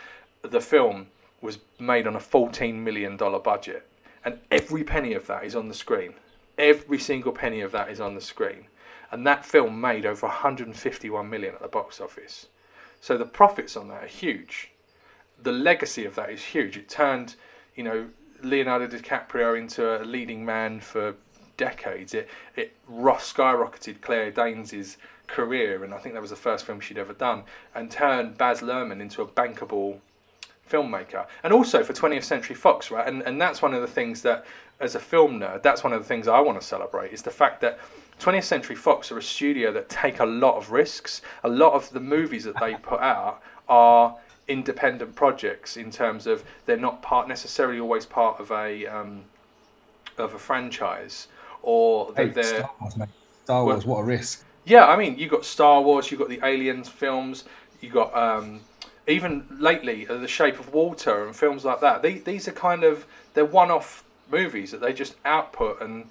[0.43, 1.09] The film
[1.43, 3.87] was made on a $14 million budget,
[4.25, 6.15] and every penny of that is on the screen.
[6.57, 8.67] Every single penny of that is on the screen.
[9.13, 12.47] And that film made over 151 million at the box office.
[13.01, 14.71] So the profits on that are huge.
[15.43, 16.79] The legacy of that is huge.
[16.79, 17.37] It turned,
[17.75, 18.09] you know,
[18.43, 21.15] Leonardo DiCaprio into a leading man for
[21.57, 22.15] decades.
[22.15, 26.99] It it skyrocketed Claire Danes' career, and I think that was the first film she'd
[26.99, 29.99] ever done, and turned Baz Luhrmann into a bankable
[30.69, 31.27] filmmaker.
[31.43, 33.07] And also for 20th Century Fox, right?
[33.07, 34.45] And and that's one of the things that,
[34.81, 37.31] as a film nerd, that's one of the things I want to celebrate is the
[37.31, 37.79] fact that
[38.21, 41.21] 20th Century Fox are a studio that take a lot of risks.
[41.45, 44.17] A lot of the movies that they put out are
[44.49, 49.25] independent projects in terms of they're not part necessarily always part of a um,
[50.17, 51.29] of a franchise
[51.67, 52.95] or hey, they're Star Wars,
[53.45, 54.45] Star Wars well, what a risk.
[54.65, 57.45] Yeah, I mean, you've got Star Wars, you've got the Aliens films,
[57.81, 58.61] you've got um,
[59.07, 62.03] even lately uh, the Shape of Water and films like that.
[62.03, 66.09] These, these are kind of they're one-off movies that they just output and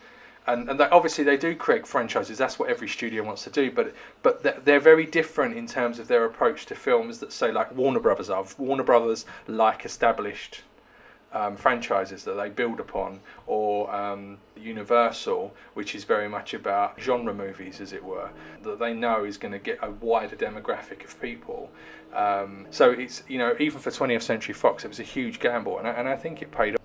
[0.47, 2.37] and, and they, obviously they do create franchises.
[2.37, 3.71] That's what every studio wants to do.
[3.71, 7.51] But but they're, they're, very different in terms of their approach to films that say
[7.51, 8.45] like Warner Brothers are.
[8.57, 10.61] Warner Brothers like established
[11.35, 17.33] um, franchises that they build upon, or um, Universal, which is very much about genre
[17.33, 18.29] movies, as it were,
[18.63, 21.69] that they know is going to get a wider demographic of people.
[22.13, 25.77] Um, so it's you know even for 20th Century Fox, it was a huge gamble,
[25.77, 26.81] and I, and I think it paid off.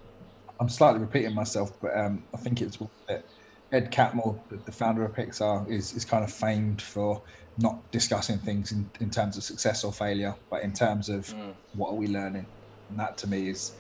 [0.58, 3.24] I'm slightly repeating myself, but um, I think it's worth it.
[3.72, 7.22] Ed Catmull, the founder of Pixar, is, is kind of famed for
[7.56, 11.52] not discussing things in, in terms of success or failure, but in terms of mm.
[11.74, 12.46] what are we learning.
[12.88, 13.72] And that to me is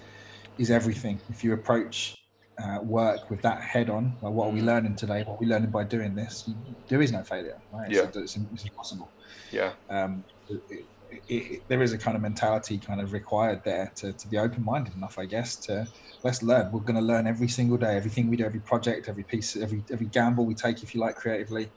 [0.58, 1.20] is everything.
[1.28, 2.16] If you approach
[2.62, 4.16] uh, work with that head on.
[4.22, 4.66] Like what are we mm.
[4.66, 5.22] learning today?
[5.24, 6.50] What are we learning by doing this?
[6.88, 7.90] There is no failure, right?
[7.90, 8.02] Yeah.
[8.14, 9.10] it's, it's, impossible.
[9.50, 9.72] Yeah.
[9.88, 10.84] Um, it, it,
[11.28, 14.64] it, there is a kind of mentality kind of required there to, to be open
[14.64, 15.86] minded enough, I guess, to
[16.22, 16.70] let's learn.
[16.70, 19.82] We're going to learn every single day, everything we do, every project, every piece, every
[19.90, 21.70] every gamble we take, if you like, creatively,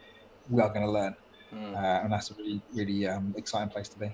[0.50, 1.16] we are going to learn,
[1.54, 1.74] mm.
[1.76, 4.12] uh, and that's a really really um, exciting place to be.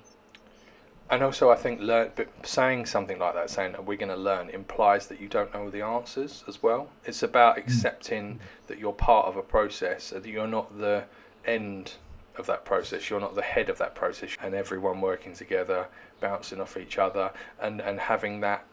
[1.12, 4.50] And also, I think learn, but saying something like that, saying we're going to learn,
[4.50, 6.90] implies that you don't know the answers as well.
[7.04, 7.60] It's about mm.
[7.60, 11.06] accepting that you're part of a process, that you're not the
[11.46, 11.94] end
[12.38, 13.10] of that process.
[13.10, 15.88] You're not the head of that process, and everyone working together,
[16.20, 18.66] bouncing off each other, and and having that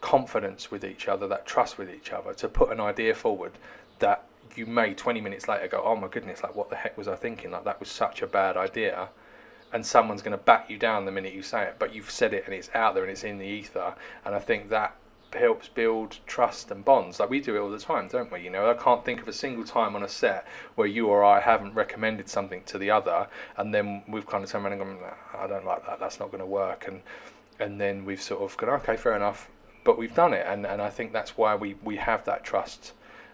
[0.00, 3.52] confidence with each other, that trust with each other, to put an idea forward
[4.00, 7.08] that you may 20 minutes later go, oh my goodness, like what the heck was
[7.08, 7.50] I thinking?
[7.52, 9.08] Like that was such a bad idea
[9.74, 12.32] and someone's going to back you down the minute you say it, but you've said
[12.32, 13.94] it and it's out there and it's in the ether.
[14.24, 14.96] And I think that
[15.34, 17.18] helps build trust and bonds.
[17.18, 18.40] Like we do it all the time, don't we?
[18.40, 21.24] You know, I can't think of a single time on a set where you or
[21.24, 25.00] I haven't recommended something to the other, and then we've kind of turned around and
[25.00, 25.98] gone, "I don't like that.
[25.98, 27.02] That's not going to work." And
[27.58, 29.48] and then we've sort of gone, "Okay, fair enough,"
[29.82, 32.92] but we've done it, and and I think that's why we we have that trust.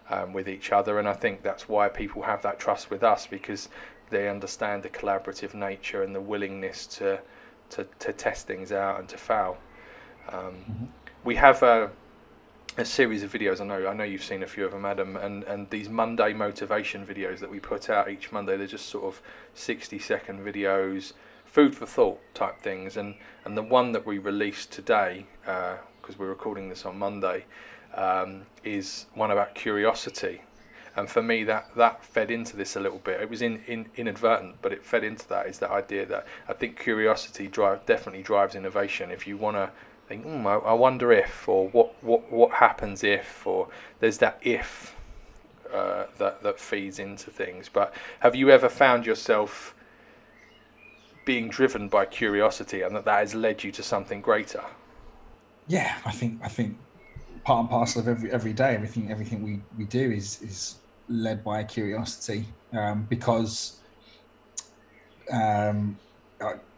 [0.09, 3.25] Um, with each other, and I think that's why people have that trust with us
[3.27, 3.69] because
[4.11, 7.19] they understand the collaborative nature and the willingness to
[7.71, 9.57] to, to test things out and to fail.
[10.29, 10.85] Um, mm-hmm.
[11.23, 11.89] We have a,
[12.77, 13.61] a series of videos.
[13.61, 16.33] I know I know you've seen a few of them, Adam, and and these Monday
[16.33, 18.57] motivation videos that we put out each Monday.
[18.57, 19.21] They're just sort of
[19.53, 21.13] sixty second videos,
[21.45, 22.97] food for thought type things.
[22.97, 27.45] And and the one that we released today, because uh, we're recording this on Monday,
[27.95, 30.41] um, is one about curiosity
[31.01, 33.19] and for me that that fed into this a little bit.
[33.19, 36.53] It was in, in inadvertent but it fed into that is that idea that i
[36.53, 39.09] think curiosity drive definitely drives innovation.
[39.09, 39.71] If you want to
[40.07, 43.67] think mm, I, I, wonder if or what, what what happens if or
[43.99, 44.95] there's that if
[45.73, 47.67] uh, that that feeds into things.
[47.67, 49.73] But have you ever found yourself
[51.25, 54.63] being driven by curiosity and that that has led you to something greater?
[55.67, 56.77] Yeah i think i think
[57.43, 60.80] part and parcel of every every day everything everything we we do is is
[61.11, 63.79] led by curiosity um, because
[65.31, 65.97] um,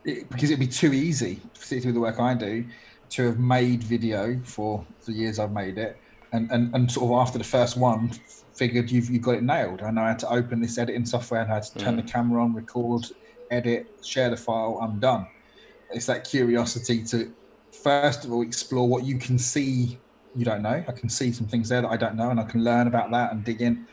[0.05, 2.65] it, because it'd be too easy, particularly with the work I do,
[3.11, 5.97] to have made video for the years I've made it,
[6.31, 8.11] and, and, and sort of after the first one,
[8.53, 9.81] figured you've you got it nailed.
[9.81, 12.05] I know how to open this editing software, and how to turn mm.
[12.05, 13.05] the camera on, record,
[13.51, 14.79] edit, share the file.
[14.81, 15.27] I'm done.
[15.91, 17.31] It's that curiosity to
[17.71, 19.97] first of all explore what you can see
[20.35, 20.83] you don't know.
[20.87, 23.11] I can see some things there that I don't know, and I can learn about
[23.11, 23.85] that and dig in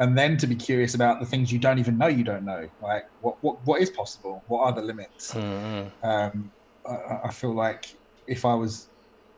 [0.00, 2.68] and then to be curious about the things you don't even know you don't know.
[2.82, 4.42] Like what what, what is possible?
[4.48, 5.34] What are the limits?
[5.34, 6.06] Mm-hmm.
[6.06, 6.50] um,
[6.88, 7.94] I, I, feel like
[8.26, 8.88] if i was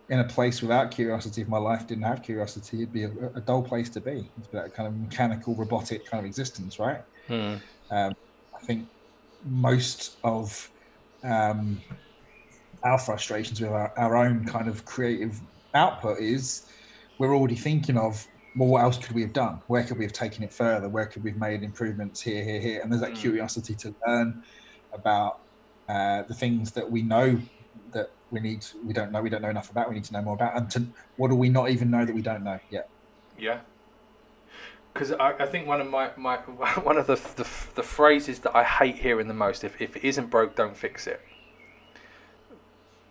[0.09, 3.40] in a place without curiosity if my life didn't have curiosity it'd be a, a
[3.40, 4.31] dull place to be.
[4.38, 7.03] It's that kind of mechanical robotic kind of existence right?
[7.29, 7.61] Mm.
[7.90, 8.14] um,
[8.55, 8.88] i think
[9.44, 10.70] most of
[11.25, 11.81] um,
[12.83, 15.40] our frustrations with our, our own kind of creative
[15.75, 16.66] output is
[17.18, 19.61] we're already thinking of well, what else could we have done?
[19.67, 20.88] Where could we have taken it further?
[20.88, 22.81] Where could we have made improvements here, here, here?
[22.83, 23.17] And there's that mm.
[23.17, 24.43] curiosity to learn
[24.93, 25.41] about
[25.88, 27.41] uh, the things that we know
[27.93, 30.23] that we need, we don't know, we don't know enough about, we need to know
[30.23, 30.87] more about, and to
[31.17, 32.88] what do we not even know that we don't know yet?
[33.38, 33.61] Yeah.
[34.93, 36.37] Because I, I think one of my, my
[36.83, 40.05] one of the, the the phrases that I hate hearing the most if, if it
[40.05, 41.23] isn't broke don't fix it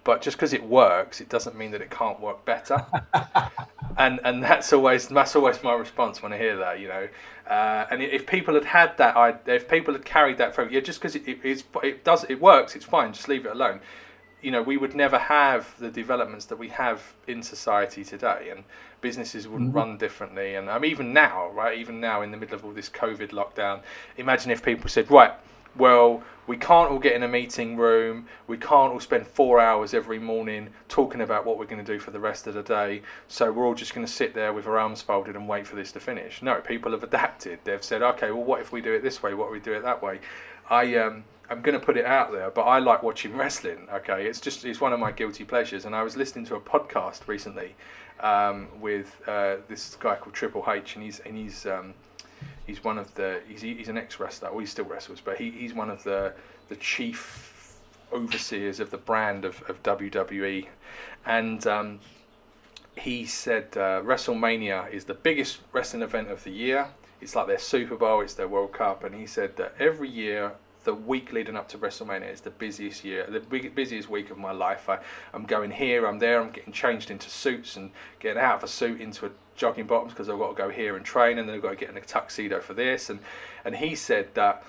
[0.04, 2.86] but just because it works, it doesn't mean that it can't work better.
[3.98, 7.08] and and that's always that's always my response when I hear that, you know.
[7.48, 11.00] Uh, and if people had had that, if people had carried that through, yeah, just
[11.00, 13.14] because it, it, it does it works, it's fine.
[13.14, 13.82] Just leave it alone.
[14.42, 18.64] You know, we would never have the developments that we have in society today, and
[19.02, 19.78] businesses wouldn't mm-hmm.
[19.78, 20.56] run differently.
[20.56, 23.82] And um, even now, right, even now in the middle of all this COVID lockdown,
[24.18, 25.34] imagine if people said, right
[25.76, 29.94] well, we can't all get in a meeting room, we can't all spend four hours
[29.94, 33.02] every morning talking about what we're going to do for the rest of the day,
[33.28, 35.76] so we're all just going to sit there with our arms folded and wait for
[35.76, 36.41] this to finish.
[36.41, 37.60] No, people have adapted.
[37.64, 39.34] They've said, okay, well, what if we do it this way?
[39.34, 40.20] What if we do it that way?
[40.70, 43.88] I um, I'm going to put it out there, but I like watching wrestling.
[43.93, 46.62] Okay, it's just it's one of my guilty pleasures, and I was listening to a
[46.62, 47.76] podcast recently
[48.22, 51.93] um, with uh, this guy called Triple H, and he's and he's um,
[52.72, 54.49] he's one of the he's, he's an ex wrestler.
[54.49, 56.34] Well, he still wrestles, but he, he's one of the
[56.69, 57.76] the chief
[58.13, 60.67] overseers of the brand of, of WWE,
[61.26, 61.99] and um,
[62.95, 66.88] he said uh, WrestleMania is the biggest wrestling event of the year.
[67.19, 70.53] It's like their Super Bowl, it's their World Cup, and he said that every year
[70.84, 74.38] the week leading up to WrestleMania is the busiest year, the big, busiest week of
[74.38, 74.90] my life.
[74.90, 75.00] I,
[75.34, 78.68] I'm going here, I'm there, I'm getting changed into suits and getting out of a
[78.68, 81.56] suit into a jogging bottoms because I've got to go here and train, and then
[81.56, 83.10] I've got to get in a tuxedo for this.
[83.10, 83.20] And
[83.64, 84.64] and he said that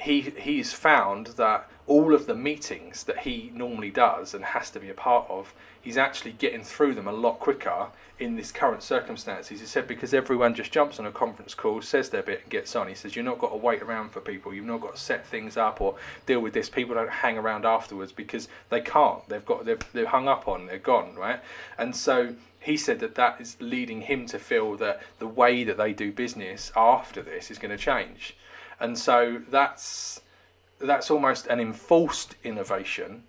[0.00, 4.78] he he's found that all of the meetings that he normally does and has to
[4.78, 7.88] be a part of, he's actually getting through them a lot quicker
[8.20, 9.60] in this current circumstances.
[9.60, 12.76] He said because everyone just jumps on a conference call, says their bit, and gets
[12.76, 12.86] on.
[12.86, 14.54] He says you've not got to wait around for people.
[14.54, 15.96] You've not got to set things up or
[16.26, 16.68] deal with this.
[16.68, 19.28] People don't hang around afterwards because they can't.
[19.28, 20.66] They've got they've they're hung up on.
[20.66, 21.40] They're gone, right?
[21.76, 25.78] And so he said that that is leading him to feel that the way that
[25.78, 28.36] they do business after this is going to change,
[28.80, 30.20] and so that's
[30.78, 33.24] that's almost an enforced innovation.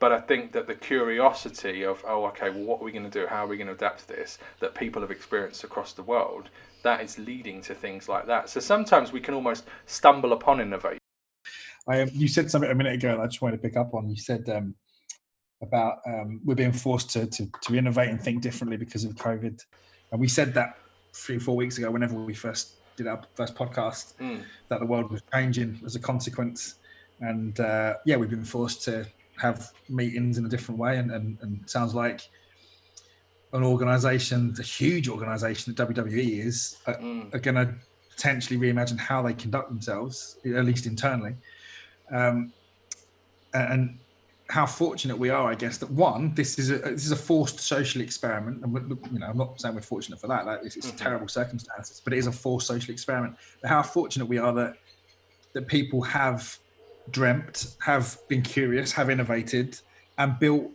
[0.00, 3.20] But I think that the curiosity of oh okay well what are we going to
[3.20, 6.02] do how are we going to adapt to this that people have experienced across the
[6.02, 6.50] world
[6.82, 8.48] that is leading to things like that.
[8.48, 10.98] So sometimes we can almost stumble upon innovation.
[11.88, 14.08] I, you said something a minute ago that I just wanted to pick up on.
[14.08, 14.74] You said um,
[15.62, 19.60] about um, we're being forced to, to, to innovate and think differently because of COVID.
[20.12, 20.78] And we said that
[21.14, 24.42] three, or four weeks ago, whenever we first did our first podcast, Mm.
[24.68, 26.74] that the world was changing as a consequence.
[27.20, 30.98] And uh, yeah, we've been forced to have meetings in a different way.
[30.98, 32.20] And, and, and sounds like
[33.52, 37.34] an organization, a huge organization that WWE is, are, Mm.
[37.34, 37.74] are going to
[38.10, 41.34] potentially reimagine how they conduct themselves, at least internally.
[42.10, 42.52] Um,
[43.54, 43.98] and
[44.50, 47.60] how fortunate we are, I guess, that one, this is a this is a forced
[47.60, 48.72] social experiment, and
[49.12, 50.46] you know, I'm not saying we're fortunate for that.
[50.46, 50.96] Like, it's, it's Mhm.
[50.96, 53.36] terrible circumstances, but it is a forced social experiment.
[53.60, 54.74] But how fortunate we are that
[55.54, 56.56] that people have
[57.10, 59.78] dreamt, have been curious, have innovated,
[60.16, 60.70] and built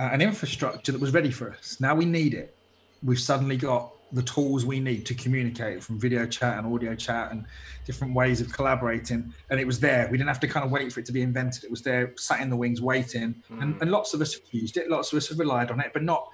[0.00, 1.76] uh, an infrastructure that was ready for us.
[1.80, 2.56] Now we need it.
[3.02, 7.30] We've suddenly got the tools we need to communicate from video chat and audio chat
[7.30, 7.44] and
[7.84, 9.32] different ways of collaborating.
[9.50, 10.08] And it was there.
[10.10, 11.64] We didn't have to kind of wait for it to be invented.
[11.64, 13.42] It was there, sat in the wings, waiting.
[13.60, 13.82] And, Mm.
[13.82, 14.88] and lots of us have used it.
[14.88, 16.26] Lots of us have relied on it, but not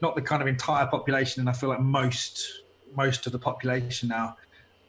[0.00, 1.40] not the kind of entire population.
[1.40, 2.40] And I feel like most
[2.94, 4.36] most of the population now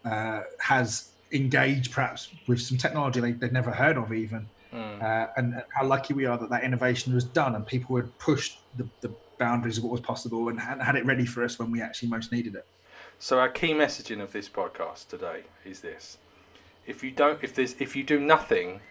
[0.06, 5.02] uh, has engaged perhaps with some technology they, they'd never heard of even Mm.
[5.02, 8.16] uh, and and how lucky we are that that innovation was done and people had
[8.20, 11.72] pushed the, the boundaries of what was possible and had, it ready for us when
[11.72, 12.66] we actually most needed it.
[13.18, 16.20] So our key messaging of this podcast today is this:
[16.86, 18.82] if you don't, if there's, if you do nothing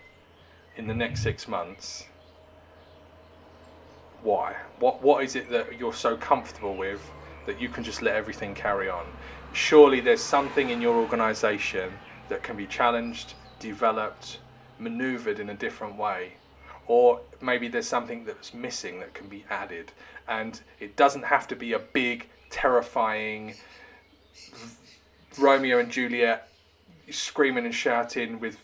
[0.77, 2.05] in the next six months,
[4.23, 4.57] why?
[4.81, 7.01] What what is it that you're so comfortable with
[7.47, 9.07] that you can just let everything carry on?
[9.53, 11.93] Surely there's something in your organisation
[12.29, 14.41] that can be challenged, developed,
[14.79, 16.33] manoeuvred in a different way.
[16.89, 19.93] Or maybe there's something that's missing that can be added.
[20.27, 23.55] And it doesn't have to be a big, terrifying
[25.39, 26.49] Romeo and Juliet
[27.11, 28.59] screaming and shouting with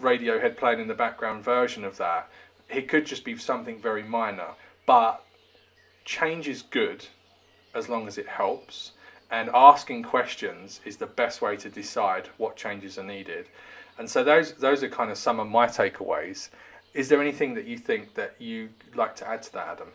[0.00, 2.28] Radiohead playing in the background version of that.
[2.68, 4.54] It could just be something very minor,
[4.86, 5.24] but
[6.04, 7.06] change is good
[7.74, 8.92] as long as it helps.
[9.30, 13.46] And asking questions is the best way to decide what changes are needed.
[13.98, 16.48] And so those those are kind of some of my takeaways.
[16.92, 19.88] Is there anything that you think that you'd like to add to that, Adam?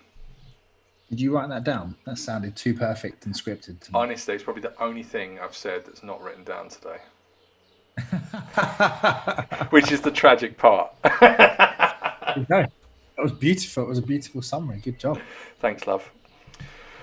[1.10, 1.96] Did you write that down?
[2.06, 3.80] That sounded too perfect and scripted.
[3.82, 4.00] To me.
[4.00, 6.98] Honestly, it's probably the only thing I've said that's not written down today,
[9.70, 10.92] which is the tragic part.
[12.50, 12.66] Go.
[13.18, 13.84] That was beautiful.
[13.84, 14.80] It was a beautiful summary.
[14.80, 15.20] Good job.
[15.60, 16.12] Thanks, love.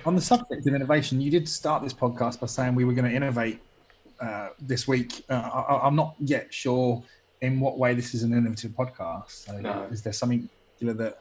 [0.05, 3.09] On the subject of innovation, you did start this podcast by saying we were going
[3.09, 3.61] to innovate
[4.19, 5.23] uh, this week.
[5.29, 7.01] Uh, I, I'm not yet sure
[7.43, 9.31] in what way this is an innovative podcast.
[9.45, 9.85] So No.
[9.91, 10.49] Is there something
[10.81, 11.19] that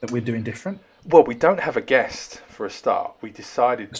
[0.00, 0.80] that we're doing different?
[1.04, 3.14] Well, we don't have a guest for a start.
[3.20, 3.94] We decided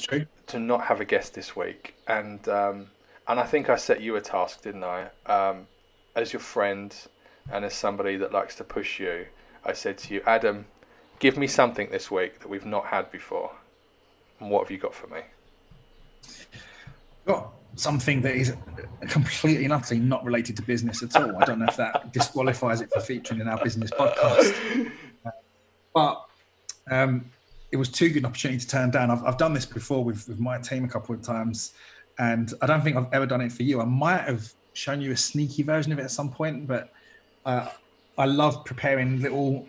[0.46, 2.86] to not have a guest this week, and um,
[3.28, 5.08] and I think I set you a task, didn't I?
[5.26, 5.66] Um,
[6.14, 6.94] as your friend
[7.52, 9.26] and as somebody that likes to push you,
[9.64, 10.66] I said to you, Adam,
[11.18, 13.52] give me something this week that we've not had before.
[14.38, 15.20] And what have you got for me?
[17.26, 18.54] got something that is
[19.08, 21.36] completely and utterly not related to business at all.
[21.36, 24.90] I don't know if that disqualifies it for featuring in our business podcast.
[25.24, 25.30] Uh,
[25.94, 26.24] but
[26.90, 27.24] um,
[27.72, 29.10] it was too good an opportunity to turn down.
[29.10, 31.72] I've, I've done this before with, with my team a couple of times,
[32.18, 33.80] and I don't think I've ever done it for you.
[33.80, 36.92] I might have shown you a sneaky version of it at some point, but
[37.46, 37.68] uh,
[38.18, 39.66] I love preparing little,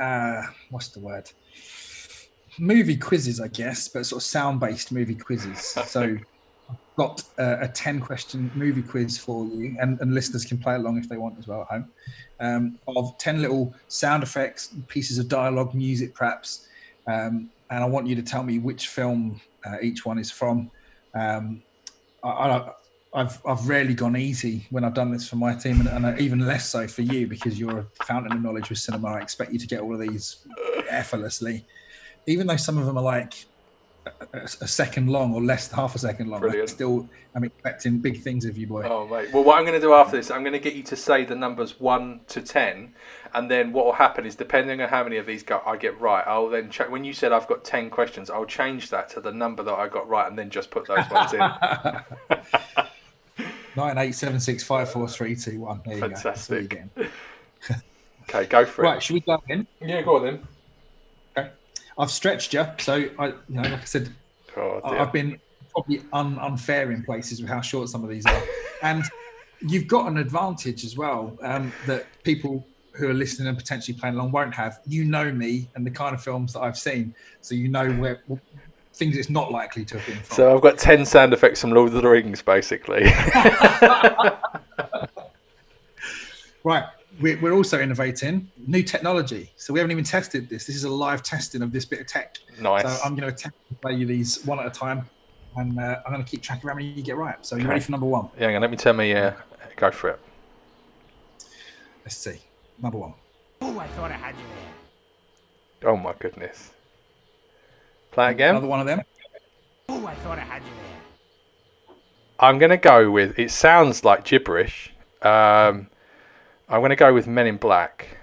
[0.00, 1.30] uh, what's the word?
[2.58, 5.60] Movie quizzes, I guess, but sort of sound based movie quizzes.
[5.60, 6.18] So
[6.96, 10.98] got a, a 10 question movie quiz for you, and, and listeners can play along
[10.98, 11.90] if they want as well at home,
[12.40, 16.68] um, of 10 little sound effects, pieces of dialogue, music perhaps.
[17.06, 20.70] Um, and I want you to tell me which film uh, each one is from.
[21.14, 21.62] Um,
[22.22, 22.72] I, I,
[23.14, 26.46] I've I've rarely gone easy when I've done this for my team, and, and even
[26.46, 29.08] less so for you because you're a fountain of knowledge with cinema.
[29.08, 30.46] I expect you to get all of these
[30.88, 31.64] effortlessly,
[32.26, 33.44] even though some of them are like
[34.32, 36.40] a, a second long or less than half a second long.
[36.40, 36.68] Brilliant.
[36.68, 38.82] Still, I'm expecting big things of you, boy.
[38.82, 39.32] Oh mate.
[39.32, 41.24] Well, what I'm going to do after this, I'm going to get you to say
[41.24, 42.94] the numbers one to ten,
[43.34, 46.00] and then what will happen is, depending on how many of these go, I get
[46.00, 46.90] right, I'll then check.
[46.90, 49.88] When you said I've got ten questions, I'll change that to the number that I
[49.88, 51.40] got right, and then just put those ones in.
[53.76, 55.80] Nine eight seven six five four three two one.
[55.84, 56.08] There you go.
[56.08, 57.10] That's what you're Fantastic.
[58.34, 58.86] Okay, go for it.
[58.86, 59.02] Right, it.
[59.02, 59.66] should we go in?
[59.80, 60.46] Yeah, go on then.
[61.98, 64.10] I've stretched you, so I, you know, like I said,
[64.56, 64.80] Oh.
[64.84, 65.38] I've been
[65.70, 68.42] probably un- unfair in places with how short some of these are,
[68.82, 69.04] and
[69.60, 74.14] you've got an advantage as well um, that people who are listening and potentially playing
[74.16, 74.80] along won't have.
[74.86, 78.20] You know me and the kind of films that I've seen, so you know where
[78.94, 80.36] things it's not likely to have been from.
[80.36, 83.04] So I've got ten sound effects from Lord of the Rings, basically.
[86.64, 86.84] right,
[87.20, 89.52] we're, we're also innovating new technology.
[89.56, 90.66] So we haven't even tested this.
[90.66, 92.34] This is a live testing of this bit of tech.
[92.60, 92.82] nice.
[92.82, 95.08] So I'm going to attempt to play you these one at a time,
[95.56, 97.36] and uh, I'm going to keep track of how many you get right.
[97.42, 97.68] So you Okay.
[97.70, 98.28] ready for number one?
[98.38, 99.12] Yeah, hang on, let me tell me.
[99.12, 99.32] uh,
[99.76, 100.20] go for it.
[102.04, 102.40] Let's see.
[102.80, 103.14] Number one.
[103.64, 104.44] Ooh, I thought I had you
[105.82, 105.92] there.
[105.92, 106.70] Oh my goodness.
[108.10, 108.50] Play again.
[108.50, 109.00] Another one of them.
[109.90, 111.96] Ooh, I thought I had you there.
[112.38, 113.38] I'm going to go with.
[113.38, 114.92] It sounds like gibberish.
[115.22, 115.88] Um,
[116.68, 118.16] I'm going to go with Men in Black.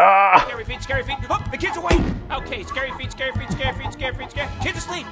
[0.00, 0.44] Ah!
[0.46, 1.16] Scary feet, scary feet.
[1.28, 2.00] Oh, the kid's awake.
[2.30, 4.48] Okay, scary feet, scary feet, scary feet, scary feet, scary.
[4.62, 5.06] Kids asleep.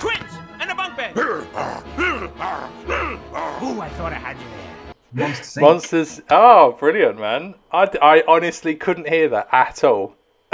[0.00, 1.16] Twins and a bunk bed.
[1.18, 1.46] Ooh,
[3.80, 4.94] I thought I had you there.
[5.12, 5.62] Monster Inc.
[5.62, 6.20] Monsters.
[6.30, 7.54] Oh, brilliant, man.
[7.70, 10.16] I, I honestly couldn't hear that at all.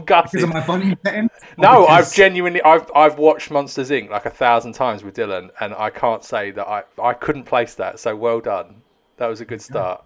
[0.00, 1.30] I'm Because of my volume settings?
[1.58, 4.10] No, because- I've genuinely I've I've watched Monsters Inc.
[4.10, 7.74] like a thousand times with Dylan, and I can't say that I I couldn't place
[7.76, 7.98] that.
[7.98, 8.82] So well done.
[9.16, 10.04] That was a good start.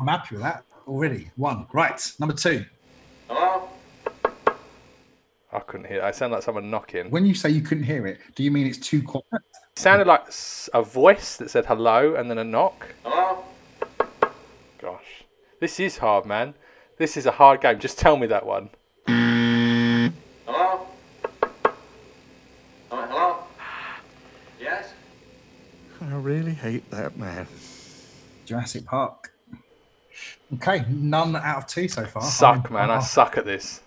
[0.00, 1.30] I'm happy with that already.
[1.36, 1.66] One.
[1.72, 2.00] Right.
[2.18, 2.64] Number two.
[3.28, 3.68] Hello.
[5.54, 6.02] I couldn't hear.
[6.02, 7.10] It sound like someone knocking.
[7.10, 9.24] When you say you couldn't hear it, do you mean it's too quiet?
[9.34, 10.26] It sounded like
[10.72, 12.86] a voice that said hello and then a knock.
[13.04, 13.44] Hello.
[14.80, 15.24] Gosh,
[15.60, 16.54] this is hard, man.
[16.96, 17.78] This is a hard game.
[17.78, 18.70] Just tell me that one.
[19.06, 20.86] Hello?
[22.90, 23.36] Uh, hello?
[24.60, 24.92] Yes?
[26.00, 27.46] I really hate that man.
[28.46, 29.32] Jurassic Park.
[30.54, 32.22] Okay, none out of two so far.
[32.22, 32.90] Suck, I'm- man.
[32.90, 33.80] I I'm- suck at this.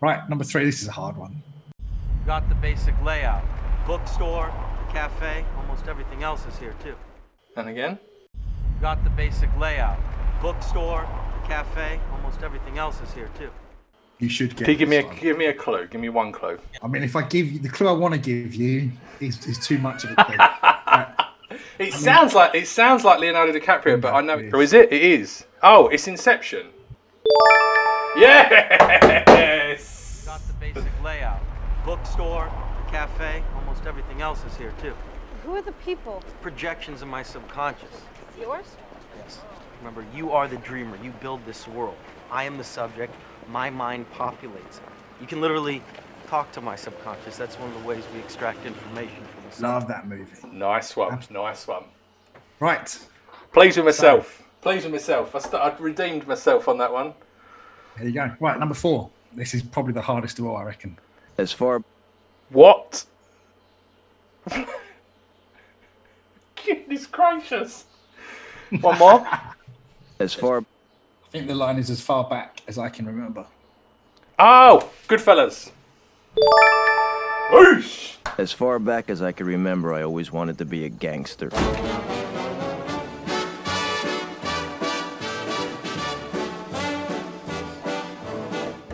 [0.00, 0.64] Right, number three.
[0.64, 1.42] This is a hard one.
[2.26, 3.44] Got the basic layout.
[3.86, 4.52] Bookstore,
[4.86, 6.96] the cafe, almost everything else is here too.
[7.56, 7.98] And again.
[8.80, 9.98] Got the basic layout.
[10.40, 11.06] Bookstore,
[11.40, 13.50] the cafe, almost everything else is here too.
[14.18, 14.64] You should get.
[14.64, 15.16] Can you give me a one.
[15.16, 15.86] give me a clue?
[15.86, 16.58] Give me one clue.
[16.82, 18.90] I mean, if I give you the clue I want to give you
[19.20, 20.36] is, is too much of a clue.
[20.92, 21.11] Right,
[21.78, 24.38] It sounds like it sounds like Leonardo DiCaprio, but I know.
[24.38, 24.52] It is.
[24.54, 24.92] Oh, is it?
[24.92, 25.44] It is.
[25.62, 26.66] Oh, it's Inception.
[28.16, 29.82] Yes.
[30.26, 31.40] Got the basic layout.
[31.84, 32.50] Bookstore,
[32.84, 34.94] the cafe, almost everything else is here too.
[35.44, 36.22] Who are the people?
[36.40, 38.02] Projections of my subconscious.
[38.38, 38.76] Yours?
[39.18, 39.40] Yes.
[39.78, 40.96] Remember, you are the dreamer.
[41.02, 41.96] You build this world.
[42.30, 43.12] I am the subject.
[43.48, 44.84] My mind populates it.
[45.20, 45.82] You can literally
[46.28, 47.36] talk to my subconscious.
[47.36, 50.32] That's one of the ways we extract information from the love that movie.
[50.52, 51.20] Nice one.
[51.30, 51.84] Nice one.
[52.60, 52.98] Right,
[53.52, 54.42] Pleased with myself.
[54.60, 55.34] Pleased with myself.
[55.34, 57.12] I st- I redeemed myself on that one.
[57.96, 58.30] there you go.
[58.40, 59.10] Right, number four.
[59.34, 60.98] This is probably the hardest of all, I reckon.
[61.38, 61.82] As far
[62.50, 63.04] What?
[66.64, 67.84] Goodness gracious.
[68.80, 69.26] One more.
[70.20, 70.64] as far I
[71.30, 73.46] think the line is as far back as I can remember.
[74.38, 75.70] Oh, Goodfellas.
[77.50, 78.16] Whoosh.
[78.38, 81.48] as far back as I can remember, I always wanted to be a gangster.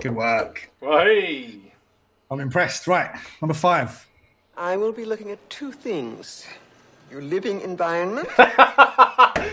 [0.01, 0.71] Good work.
[0.81, 1.57] Hey.
[2.31, 2.87] I'm impressed.
[2.87, 3.11] Right,
[3.43, 4.07] number five.
[4.57, 6.47] I will be looking at two things
[7.11, 8.29] your living environment.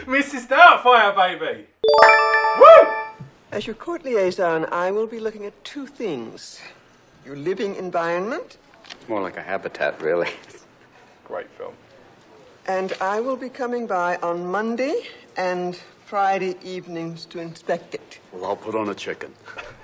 [0.05, 0.47] Mrs.
[0.47, 1.67] Doubtfire, baby.
[2.59, 2.93] Woo!
[3.51, 6.59] As your court liaison, I will be looking at two things
[7.25, 8.57] your living environment,
[9.07, 10.29] More like a habitat, really.
[11.25, 11.73] Great film.
[12.67, 15.03] and I will be coming by on Monday
[15.37, 15.75] and
[16.05, 18.19] Friday evenings to inspect it.
[18.31, 19.33] Well, I'll put on a chicken.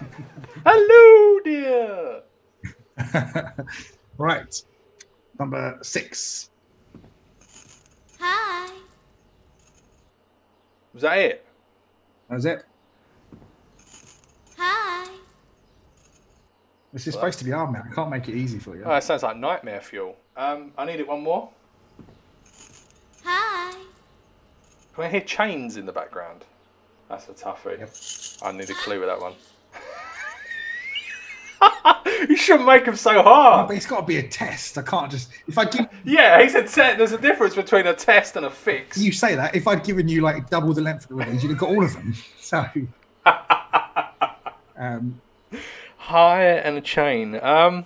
[0.65, 2.21] Hello, dear.
[4.17, 4.53] Right,
[5.39, 6.51] number six.
[8.19, 8.71] Hi.
[10.93, 11.45] Was that it?
[12.29, 12.63] That was it.
[14.57, 15.07] Hi.
[16.93, 17.83] This is supposed to be hard, man.
[17.89, 18.83] I can't make it easy for you.
[18.85, 20.17] Oh, it sounds like nightmare fuel.
[20.35, 21.49] Um, I need it one more.
[23.23, 23.71] Hi.
[24.95, 26.43] Can I hear chains in the background?
[27.07, 28.39] That's a toughie.
[28.43, 29.33] I need a clue with that one.
[32.29, 33.67] you shouldn't make them so No, hard.
[33.69, 34.77] but it's got to be a test.
[34.77, 35.29] I can't just.
[35.47, 38.49] If I give Yeah, he said te- there's a difference between a test and a
[38.49, 38.97] fix.
[38.97, 41.49] you say that, if I'd given you like double the length of the ribbons, you'd
[41.51, 42.13] have got all of them.
[42.41, 42.65] So,
[44.77, 45.21] um,
[46.11, 47.39] High and a chain.
[47.41, 47.85] Um,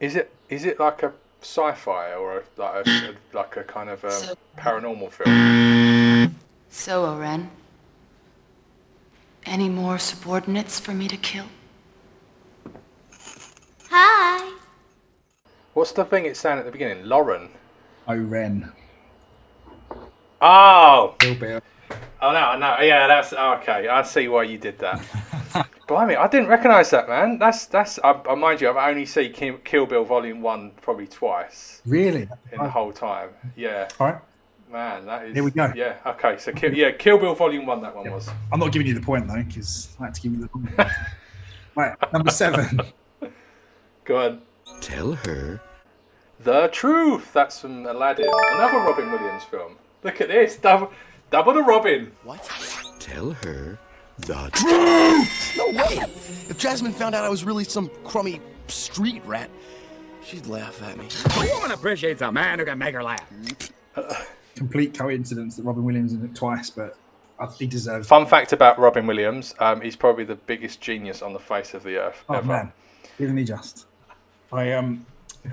[0.00, 3.88] is it is it like a sci-fi or a, like a, a- like a kind
[3.88, 6.34] of um, paranormal film?
[6.70, 7.50] So, O-Ren.
[9.46, 11.46] Any more subordinates for me to kill?
[13.90, 14.54] Hi.
[15.74, 17.04] What's the thing it's saying at the beginning?
[17.06, 17.48] Lauren.
[18.08, 18.72] O-Ren,
[20.40, 21.62] Oh, Bill Bear.
[22.20, 22.76] oh no, I know.
[22.84, 23.86] Yeah, that's okay.
[23.86, 25.00] I see why you did that.
[25.86, 27.38] Blimey, I didn't recognise that, man.
[27.38, 27.98] That's that's.
[28.04, 32.28] I, I mind you, I've only seen Kill, Kill Bill Volume One probably twice Really?
[32.52, 33.30] in the whole time.
[33.56, 34.20] Yeah, All right.
[34.70, 35.34] man, that is.
[35.34, 35.72] Here we go.
[35.74, 36.38] Yeah, okay.
[36.38, 37.82] So Kill, yeah, Kill Bill Volume One.
[37.82, 38.28] That one was.
[38.52, 40.70] I'm not giving you the point though, because I had to give you the point.
[41.76, 42.80] right, number seven.
[44.04, 44.42] Go on.
[44.80, 45.60] Tell her.
[46.40, 47.32] The Truth.
[47.32, 49.76] That's from Aladdin, another Robin Williams film.
[50.02, 50.90] Look at this, double,
[51.30, 52.10] double the Robin.
[52.24, 52.42] What?
[52.98, 53.78] Tell her
[54.18, 55.56] the truth!
[55.56, 56.04] No way!
[56.48, 59.50] If Jasmine found out I was really some crummy street rat,
[60.24, 61.08] she'd laugh at me.
[61.36, 63.24] A woman appreciates a man who can make her laugh.
[64.54, 66.96] Complete coincidence that Robin Williams in it twice, but
[67.58, 68.06] he deserves.
[68.06, 71.82] Fun fact about Robin Williams: um, he's probably the biggest genius on the face of
[71.82, 72.46] the earth Oh ever.
[72.46, 72.72] man,
[73.18, 73.86] isn't he just?
[74.52, 75.04] I um,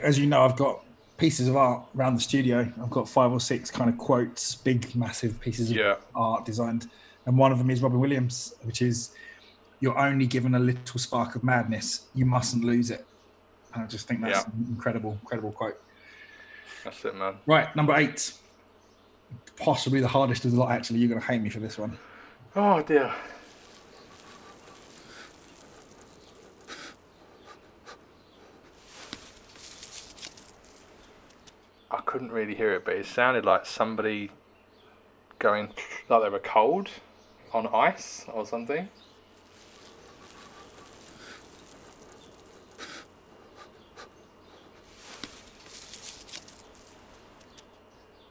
[0.03, 0.83] as you know, I've got
[1.17, 2.59] pieces of art around the studio.
[2.81, 5.95] I've got five or six kind of quotes, big, massive pieces of Yeah.
[6.13, 6.89] art designed,
[7.25, 9.11] and one of them is Robin Williams, which is,
[9.79, 12.07] "You're only given a little spark of madness.
[12.15, 13.05] You mustn't lose it."
[13.73, 14.51] And I just think that's Yeah.
[14.53, 15.79] an incredible, incredible quote.
[16.83, 17.35] That's it, man.
[17.45, 18.33] Right, number eight,
[19.57, 20.71] possibly the hardest of the lot.
[20.71, 21.97] Actually, you're going to hate me for this one.
[22.55, 23.13] Oh dear.
[31.91, 34.31] I couldn't really hear it, but it sounded like somebody
[35.39, 35.73] going
[36.09, 36.89] like they were cold
[37.53, 38.87] on ice or something.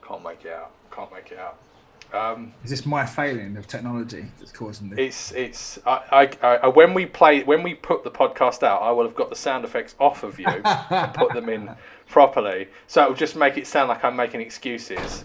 [0.06, 0.70] Can't make it out.
[0.90, 1.58] Can't make it out.
[2.12, 4.98] Um, Is this my failing of technology that's causing this?
[4.98, 8.90] it's it's I, I, I when we play when we put the podcast out, I
[8.92, 11.70] will have got the sound effects off of you and put them in
[12.08, 15.24] properly, so it will just make it sound like I'm making excuses.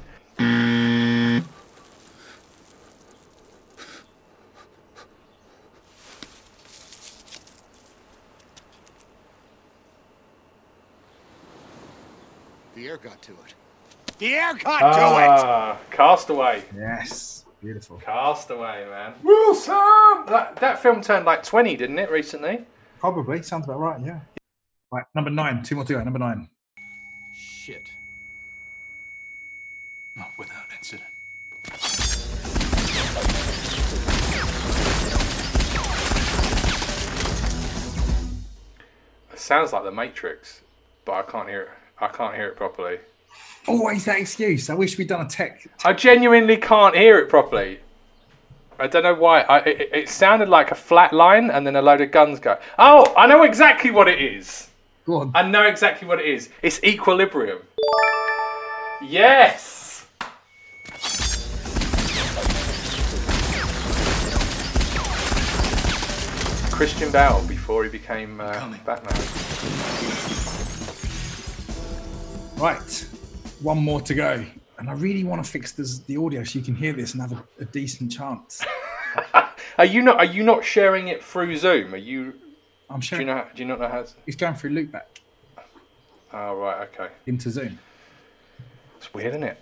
[12.76, 13.54] The air got to it.
[14.20, 17.98] The air got Ah, Cast Away, yes, beautiful.
[17.98, 19.14] Cast Away, man.
[19.24, 19.74] Wilson.
[20.28, 22.66] That that film turned like twenty, didn't it, recently?
[23.00, 24.00] Probably sounds about right.
[24.02, 24.20] Yeah.
[24.92, 25.64] Right, number nine.
[25.64, 26.04] Two more to go.
[26.04, 26.48] Number nine.
[27.36, 27.92] Shit.
[30.16, 31.10] Not without incident.
[39.32, 40.62] It sounds like The Matrix,
[41.06, 41.70] but I can't hear it.
[42.00, 43.00] I can't hear it properly.
[43.68, 44.70] Always that excuse.
[44.70, 45.66] I wish we'd done a tech.
[45.86, 47.80] I genuinely can't hear it properly.
[48.78, 49.42] I don't know why.
[49.42, 52.58] I, it, it sounded like a flat line and then a load of guns go.
[52.78, 54.70] Oh, I know exactly what it is.
[55.06, 55.32] Go on.
[55.34, 56.50] I know exactly what it is.
[56.62, 57.60] It's equilibrium.
[59.02, 60.08] Yes.
[66.72, 69.14] Christian Bale before he became uh, Batman.
[72.58, 73.08] Right,
[73.64, 74.46] one more to go.
[74.78, 77.22] And I really want to fix this, the audio so you can hear this and
[77.22, 78.64] have a, a decent chance.
[79.78, 80.18] Are you not?
[80.18, 81.94] Are you not sharing it through Zoom?
[81.94, 82.34] Are you?
[82.90, 83.46] I'm Do sure you know?
[83.56, 84.04] Do you not know how?
[84.04, 85.14] To, he's going through loopback
[86.34, 87.14] oh ah, right, okay.
[87.26, 87.80] into Zoom.
[88.98, 89.58] It's weird, isn't it?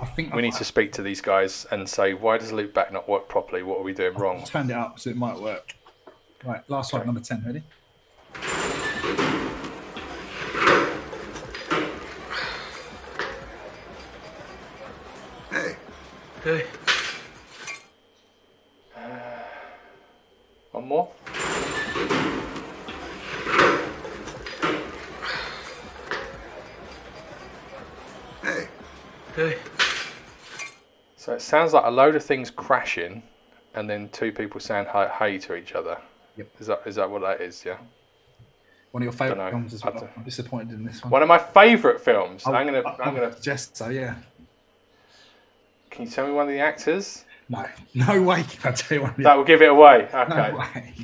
[0.00, 2.92] I think We I've, need to speak to these guys and say, why does loopback
[2.92, 3.62] not work properly?
[3.62, 4.40] What are we doing wrong?
[4.40, 5.74] I've turned it up so it might work.
[6.44, 7.44] Right, last one, number 10.
[7.44, 7.62] Ready?
[16.46, 16.64] Hey.
[20.70, 21.08] One more.
[28.42, 28.68] hey.
[29.34, 29.56] Hey.
[31.16, 33.22] So it sounds like a load of things crashing,
[33.74, 35.98] and then two people saying hi, hey to each other.
[36.36, 36.48] Yep.
[36.60, 37.64] Is that is that what that is?
[37.64, 37.78] Yeah.
[38.92, 40.00] One of your favourite films as I well.
[40.00, 41.10] don't- I'm disappointed in this one.
[41.10, 42.46] One of my favourite films.
[42.46, 42.82] I- I'm gonna.
[42.82, 43.34] I- I'm I gonna.
[43.34, 43.88] suggest so.
[43.88, 44.14] Yeah.
[45.96, 47.24] Can you tell me one of the actors?
[47.48, 49.10] No, no way can I tell you one.
[49.12, 50.08] of the- That will give it away.
[50.12, 50.28] Okay.
[50.52, 50.94] No way.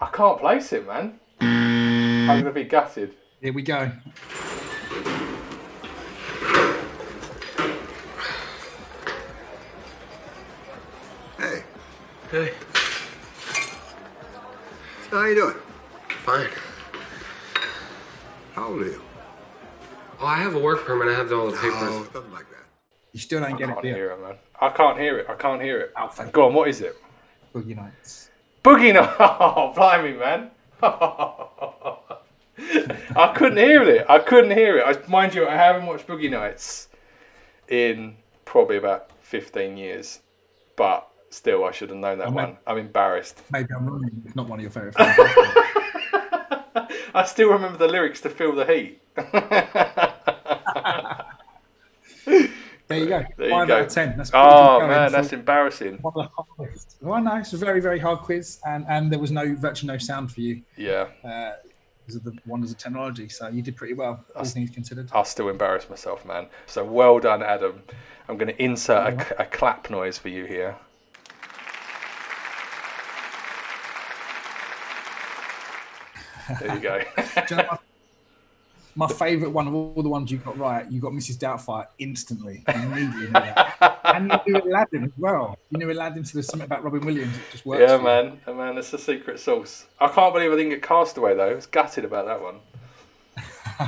[0.00, 1.20] I can't place it, man.
[1.42, 3.14] I'm gonna be gutted.
[3.42, 3.90] Here we go.
[11.38, 11.62] Hey,
[12.30, 12.52] Hey,
[15.10, 15.56] so how you doing?
[16.24, 16.48] fine.
[18.52, 19.02] How old are you?
[20.20, 21.08] Oh, I have a work permit.
[21.08, 22.12] I have all the Oh, papers.
[22.12, 22.66] something like that.
[23.12, 24.36] You still don't I get it, do hear it, man.
[24.60, 25.26] I can't hear it.
[25.28, 25.92] I can't hear it.
[25.96, 26.54] Oh, thank Go on.
[26.54, 26.96] What is it?
[27.54, 28.30] Boogie Nights.
[28.64, 29.16] Boogie Nights.
[29.20, 30.50] Oh, blimey, man.
[33.16, 34.06] I couldn't hear it.
[34.08, 34.84] I couldn't hear it.
[34.86, 36.88] I, mind you, I haven't watched Boogie Nights
[37.68, 40.20] in probably about 15 years,
[40.76, 42.34] but still, I should have known that man.
[42.34, 42.56] one.
[42.66, 43.42] I'm embarrassed.
[43.50, 44.08] Maybe I'm wrong.
[44.24, 45.30] It's not one of your favourite films.
[47.14, 49.00] I still remember the lyrics to "Feel the Heat."
[52.90, 53.24] There you go.
[53.36, 53.76] There you Five go.
[53.76, 54.16] out of ten.
[54.16, 55.98] That's oh man, that's embarrassing.
[56.02, 56.96] one of the hard quizzes.
[57.00, 59.98] Well, no, it's a very, very hard quiz, and, and there was no virtually no
[59.98, 61.52] sound for you Yeah, uh,
[62.00, 63.28] because of the wonders of technology.
[63.28, 65.08] So you did pretty well, all things considered.
[65.12, 66.48] I'll still embarrass myself, man.
[66.66, 67.82] So well done, Adam.
[68.28, 70.76] I'm going to insert a, a clap noise for you here.
[76.60, 77.00] There you go.
[77.16, 77.80] Do you know what?
[78.96, 81.38] My favourite one of all the ones you got right, you got Mrs.
[81.38, 82.64] Doubtfire instantly.
[82.68, 83.52] immediately.
[84.04, 85.58] and you knew Aladdin as well.
[85.70, 87.80] You knew Aladdin, so there's something about Robin Williams that just works.
[87.88, 88.40] yeah, man.
[88.46, 89.86] Oh, man, it's a secret sauce.
[90.00, 91.50] I can't believe I didn't get Cast Away though.
[91.50, 92.56] I was gutted about that one.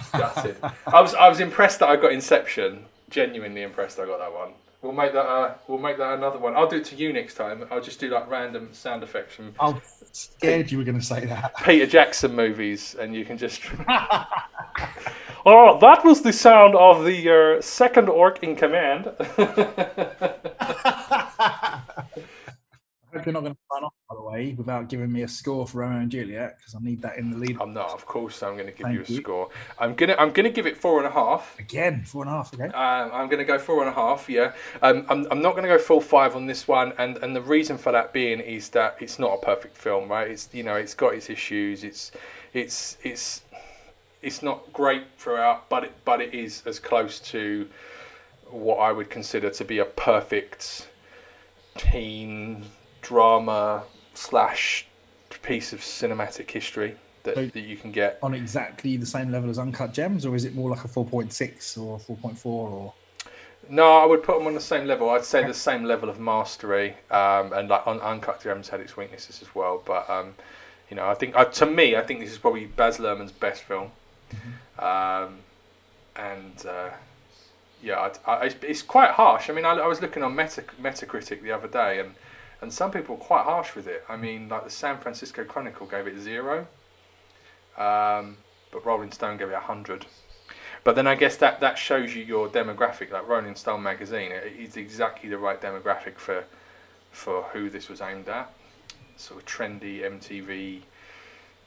[0.13, 0.57] gutted.
[0.87, 2.85] I was I was impressed that I got Inception.
[3.11, 4.53] Genuinely impressed I got that one.
[4.81, 6.57] We'll make that uh, we'll make that another one.
[6.57, 7.65] I'll do it to you next time.
[7.71, 11.05] I'll just do like random sound effects from I was scared you were going to
[11.05, 11.57] say that.
[11.65, 13.63] Peter Jackson movies, and you can just.
[15.47, 19.11] oh, that was the sound of the uh, second orc in command.
[23.13, 25.29] I hope you're not going to sign off, by the way, without giving me a
[25.29, 27.59] score for Romeo and Juliet, because I need that in the lead.
[27.61, 28.43] I'm not, of course.
[28.43, 29.23] I'm going to give Thank you a you.
[29.23, 29.51] score.
[29.79, 31.59] I'm gonna, I'm gonna give it four and a half.
[31.59, 32.67] Again, four and a half, okay?
[32.67, 34.31] Um, I'm going to go four and a half.
[34.31, 37.37] Yeah, um, I'm, I'm not going to go full five on this one, and and
[37.37, 40.31] the reason for that being is that it's not a perfect film, right?
[40.31, 41.85] It's you know, it's got its issues.
[41.85, 42.13] It's,
[42.55, 43.43] it's, it's,
[44.23, 47.69] it's not great throughout, but it, but it is as close to
[48.49, 50.89] what I would consider to be a perfect
[51.77, 52.65] teen
[53.03, 53.83] drama
[54.15, 54.87] slash
[55.43, 58.19] piece of cinematic history that, So- that you can get.
[58.23, 61.79] On exactly the same level as Uncut Gems, or is it more like a 4.6
[61.79, 62.95] or 4.4 or.
[63.69, 65.09] No, I would put them on the same level.
[65.11, 68.97] I'd say the same level of mastery, um, and like Un- Uncut Gems had its
[68.97, 69.81] weaknesses as well.
[69.85, 70.35] But um,
[70.91, 73.63] you know, I think uh, to me, I think this is probably Baz Luhrmann's best
[73.63, 73.93] film.
[74.81, 75.39] Um,
[76.17, 76.91] and uh,
[77.83, 79.49] yeah, I, I, it's, it's quite harsh.
[79.49, 82.15] I mean, I, I was looking on Meta, Metacritic the other day, and
[82.63, 84.05] and some people were quite harsh with it.
[84.09, 86.61] I mean, like the San Francisco Chronicle gave it zero,
[87.77, 88.37] um,
[88.71, 90.07] but Rolling Stone gave it a hundred.
[90.85, 93.11] But then I guess that, that shows you your demographic.
[93.11, 96.45] Like Rolling Stone magazine, it, it's exactly the right demographic for
[97.11, 98.51] for who this was aimed at.
[99.17, 100.81] Sort of trendy MTV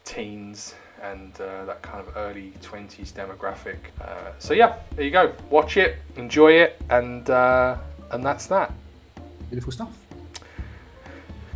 [0.06, 3.78] teens and uh, that kind of early 20s demographic.
[4.02, 5.34] Uh, so yeah, there you go.
[5.50, 7.78] Watch it, enjoy it, and uh,
[8.12, 8.72] and that's that.
[9.50, 10.05] Beautiful stuff.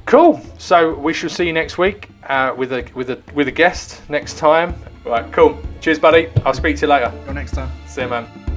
[0.09, 0.41] Cool.
[0.57, 4.01] So we shall see you next week uh, with a with a with a guest
[4.09, 4.73] next time.
[5.05, 5.31] Right.
[5.31, 5.55] Cool.
[5.81, 6.29] Cheers, buddy.
[6.47, 7.13] I'll speak to you later.
[7.25, 7.69] Till next time.
[7.85, 8.48] See you, man.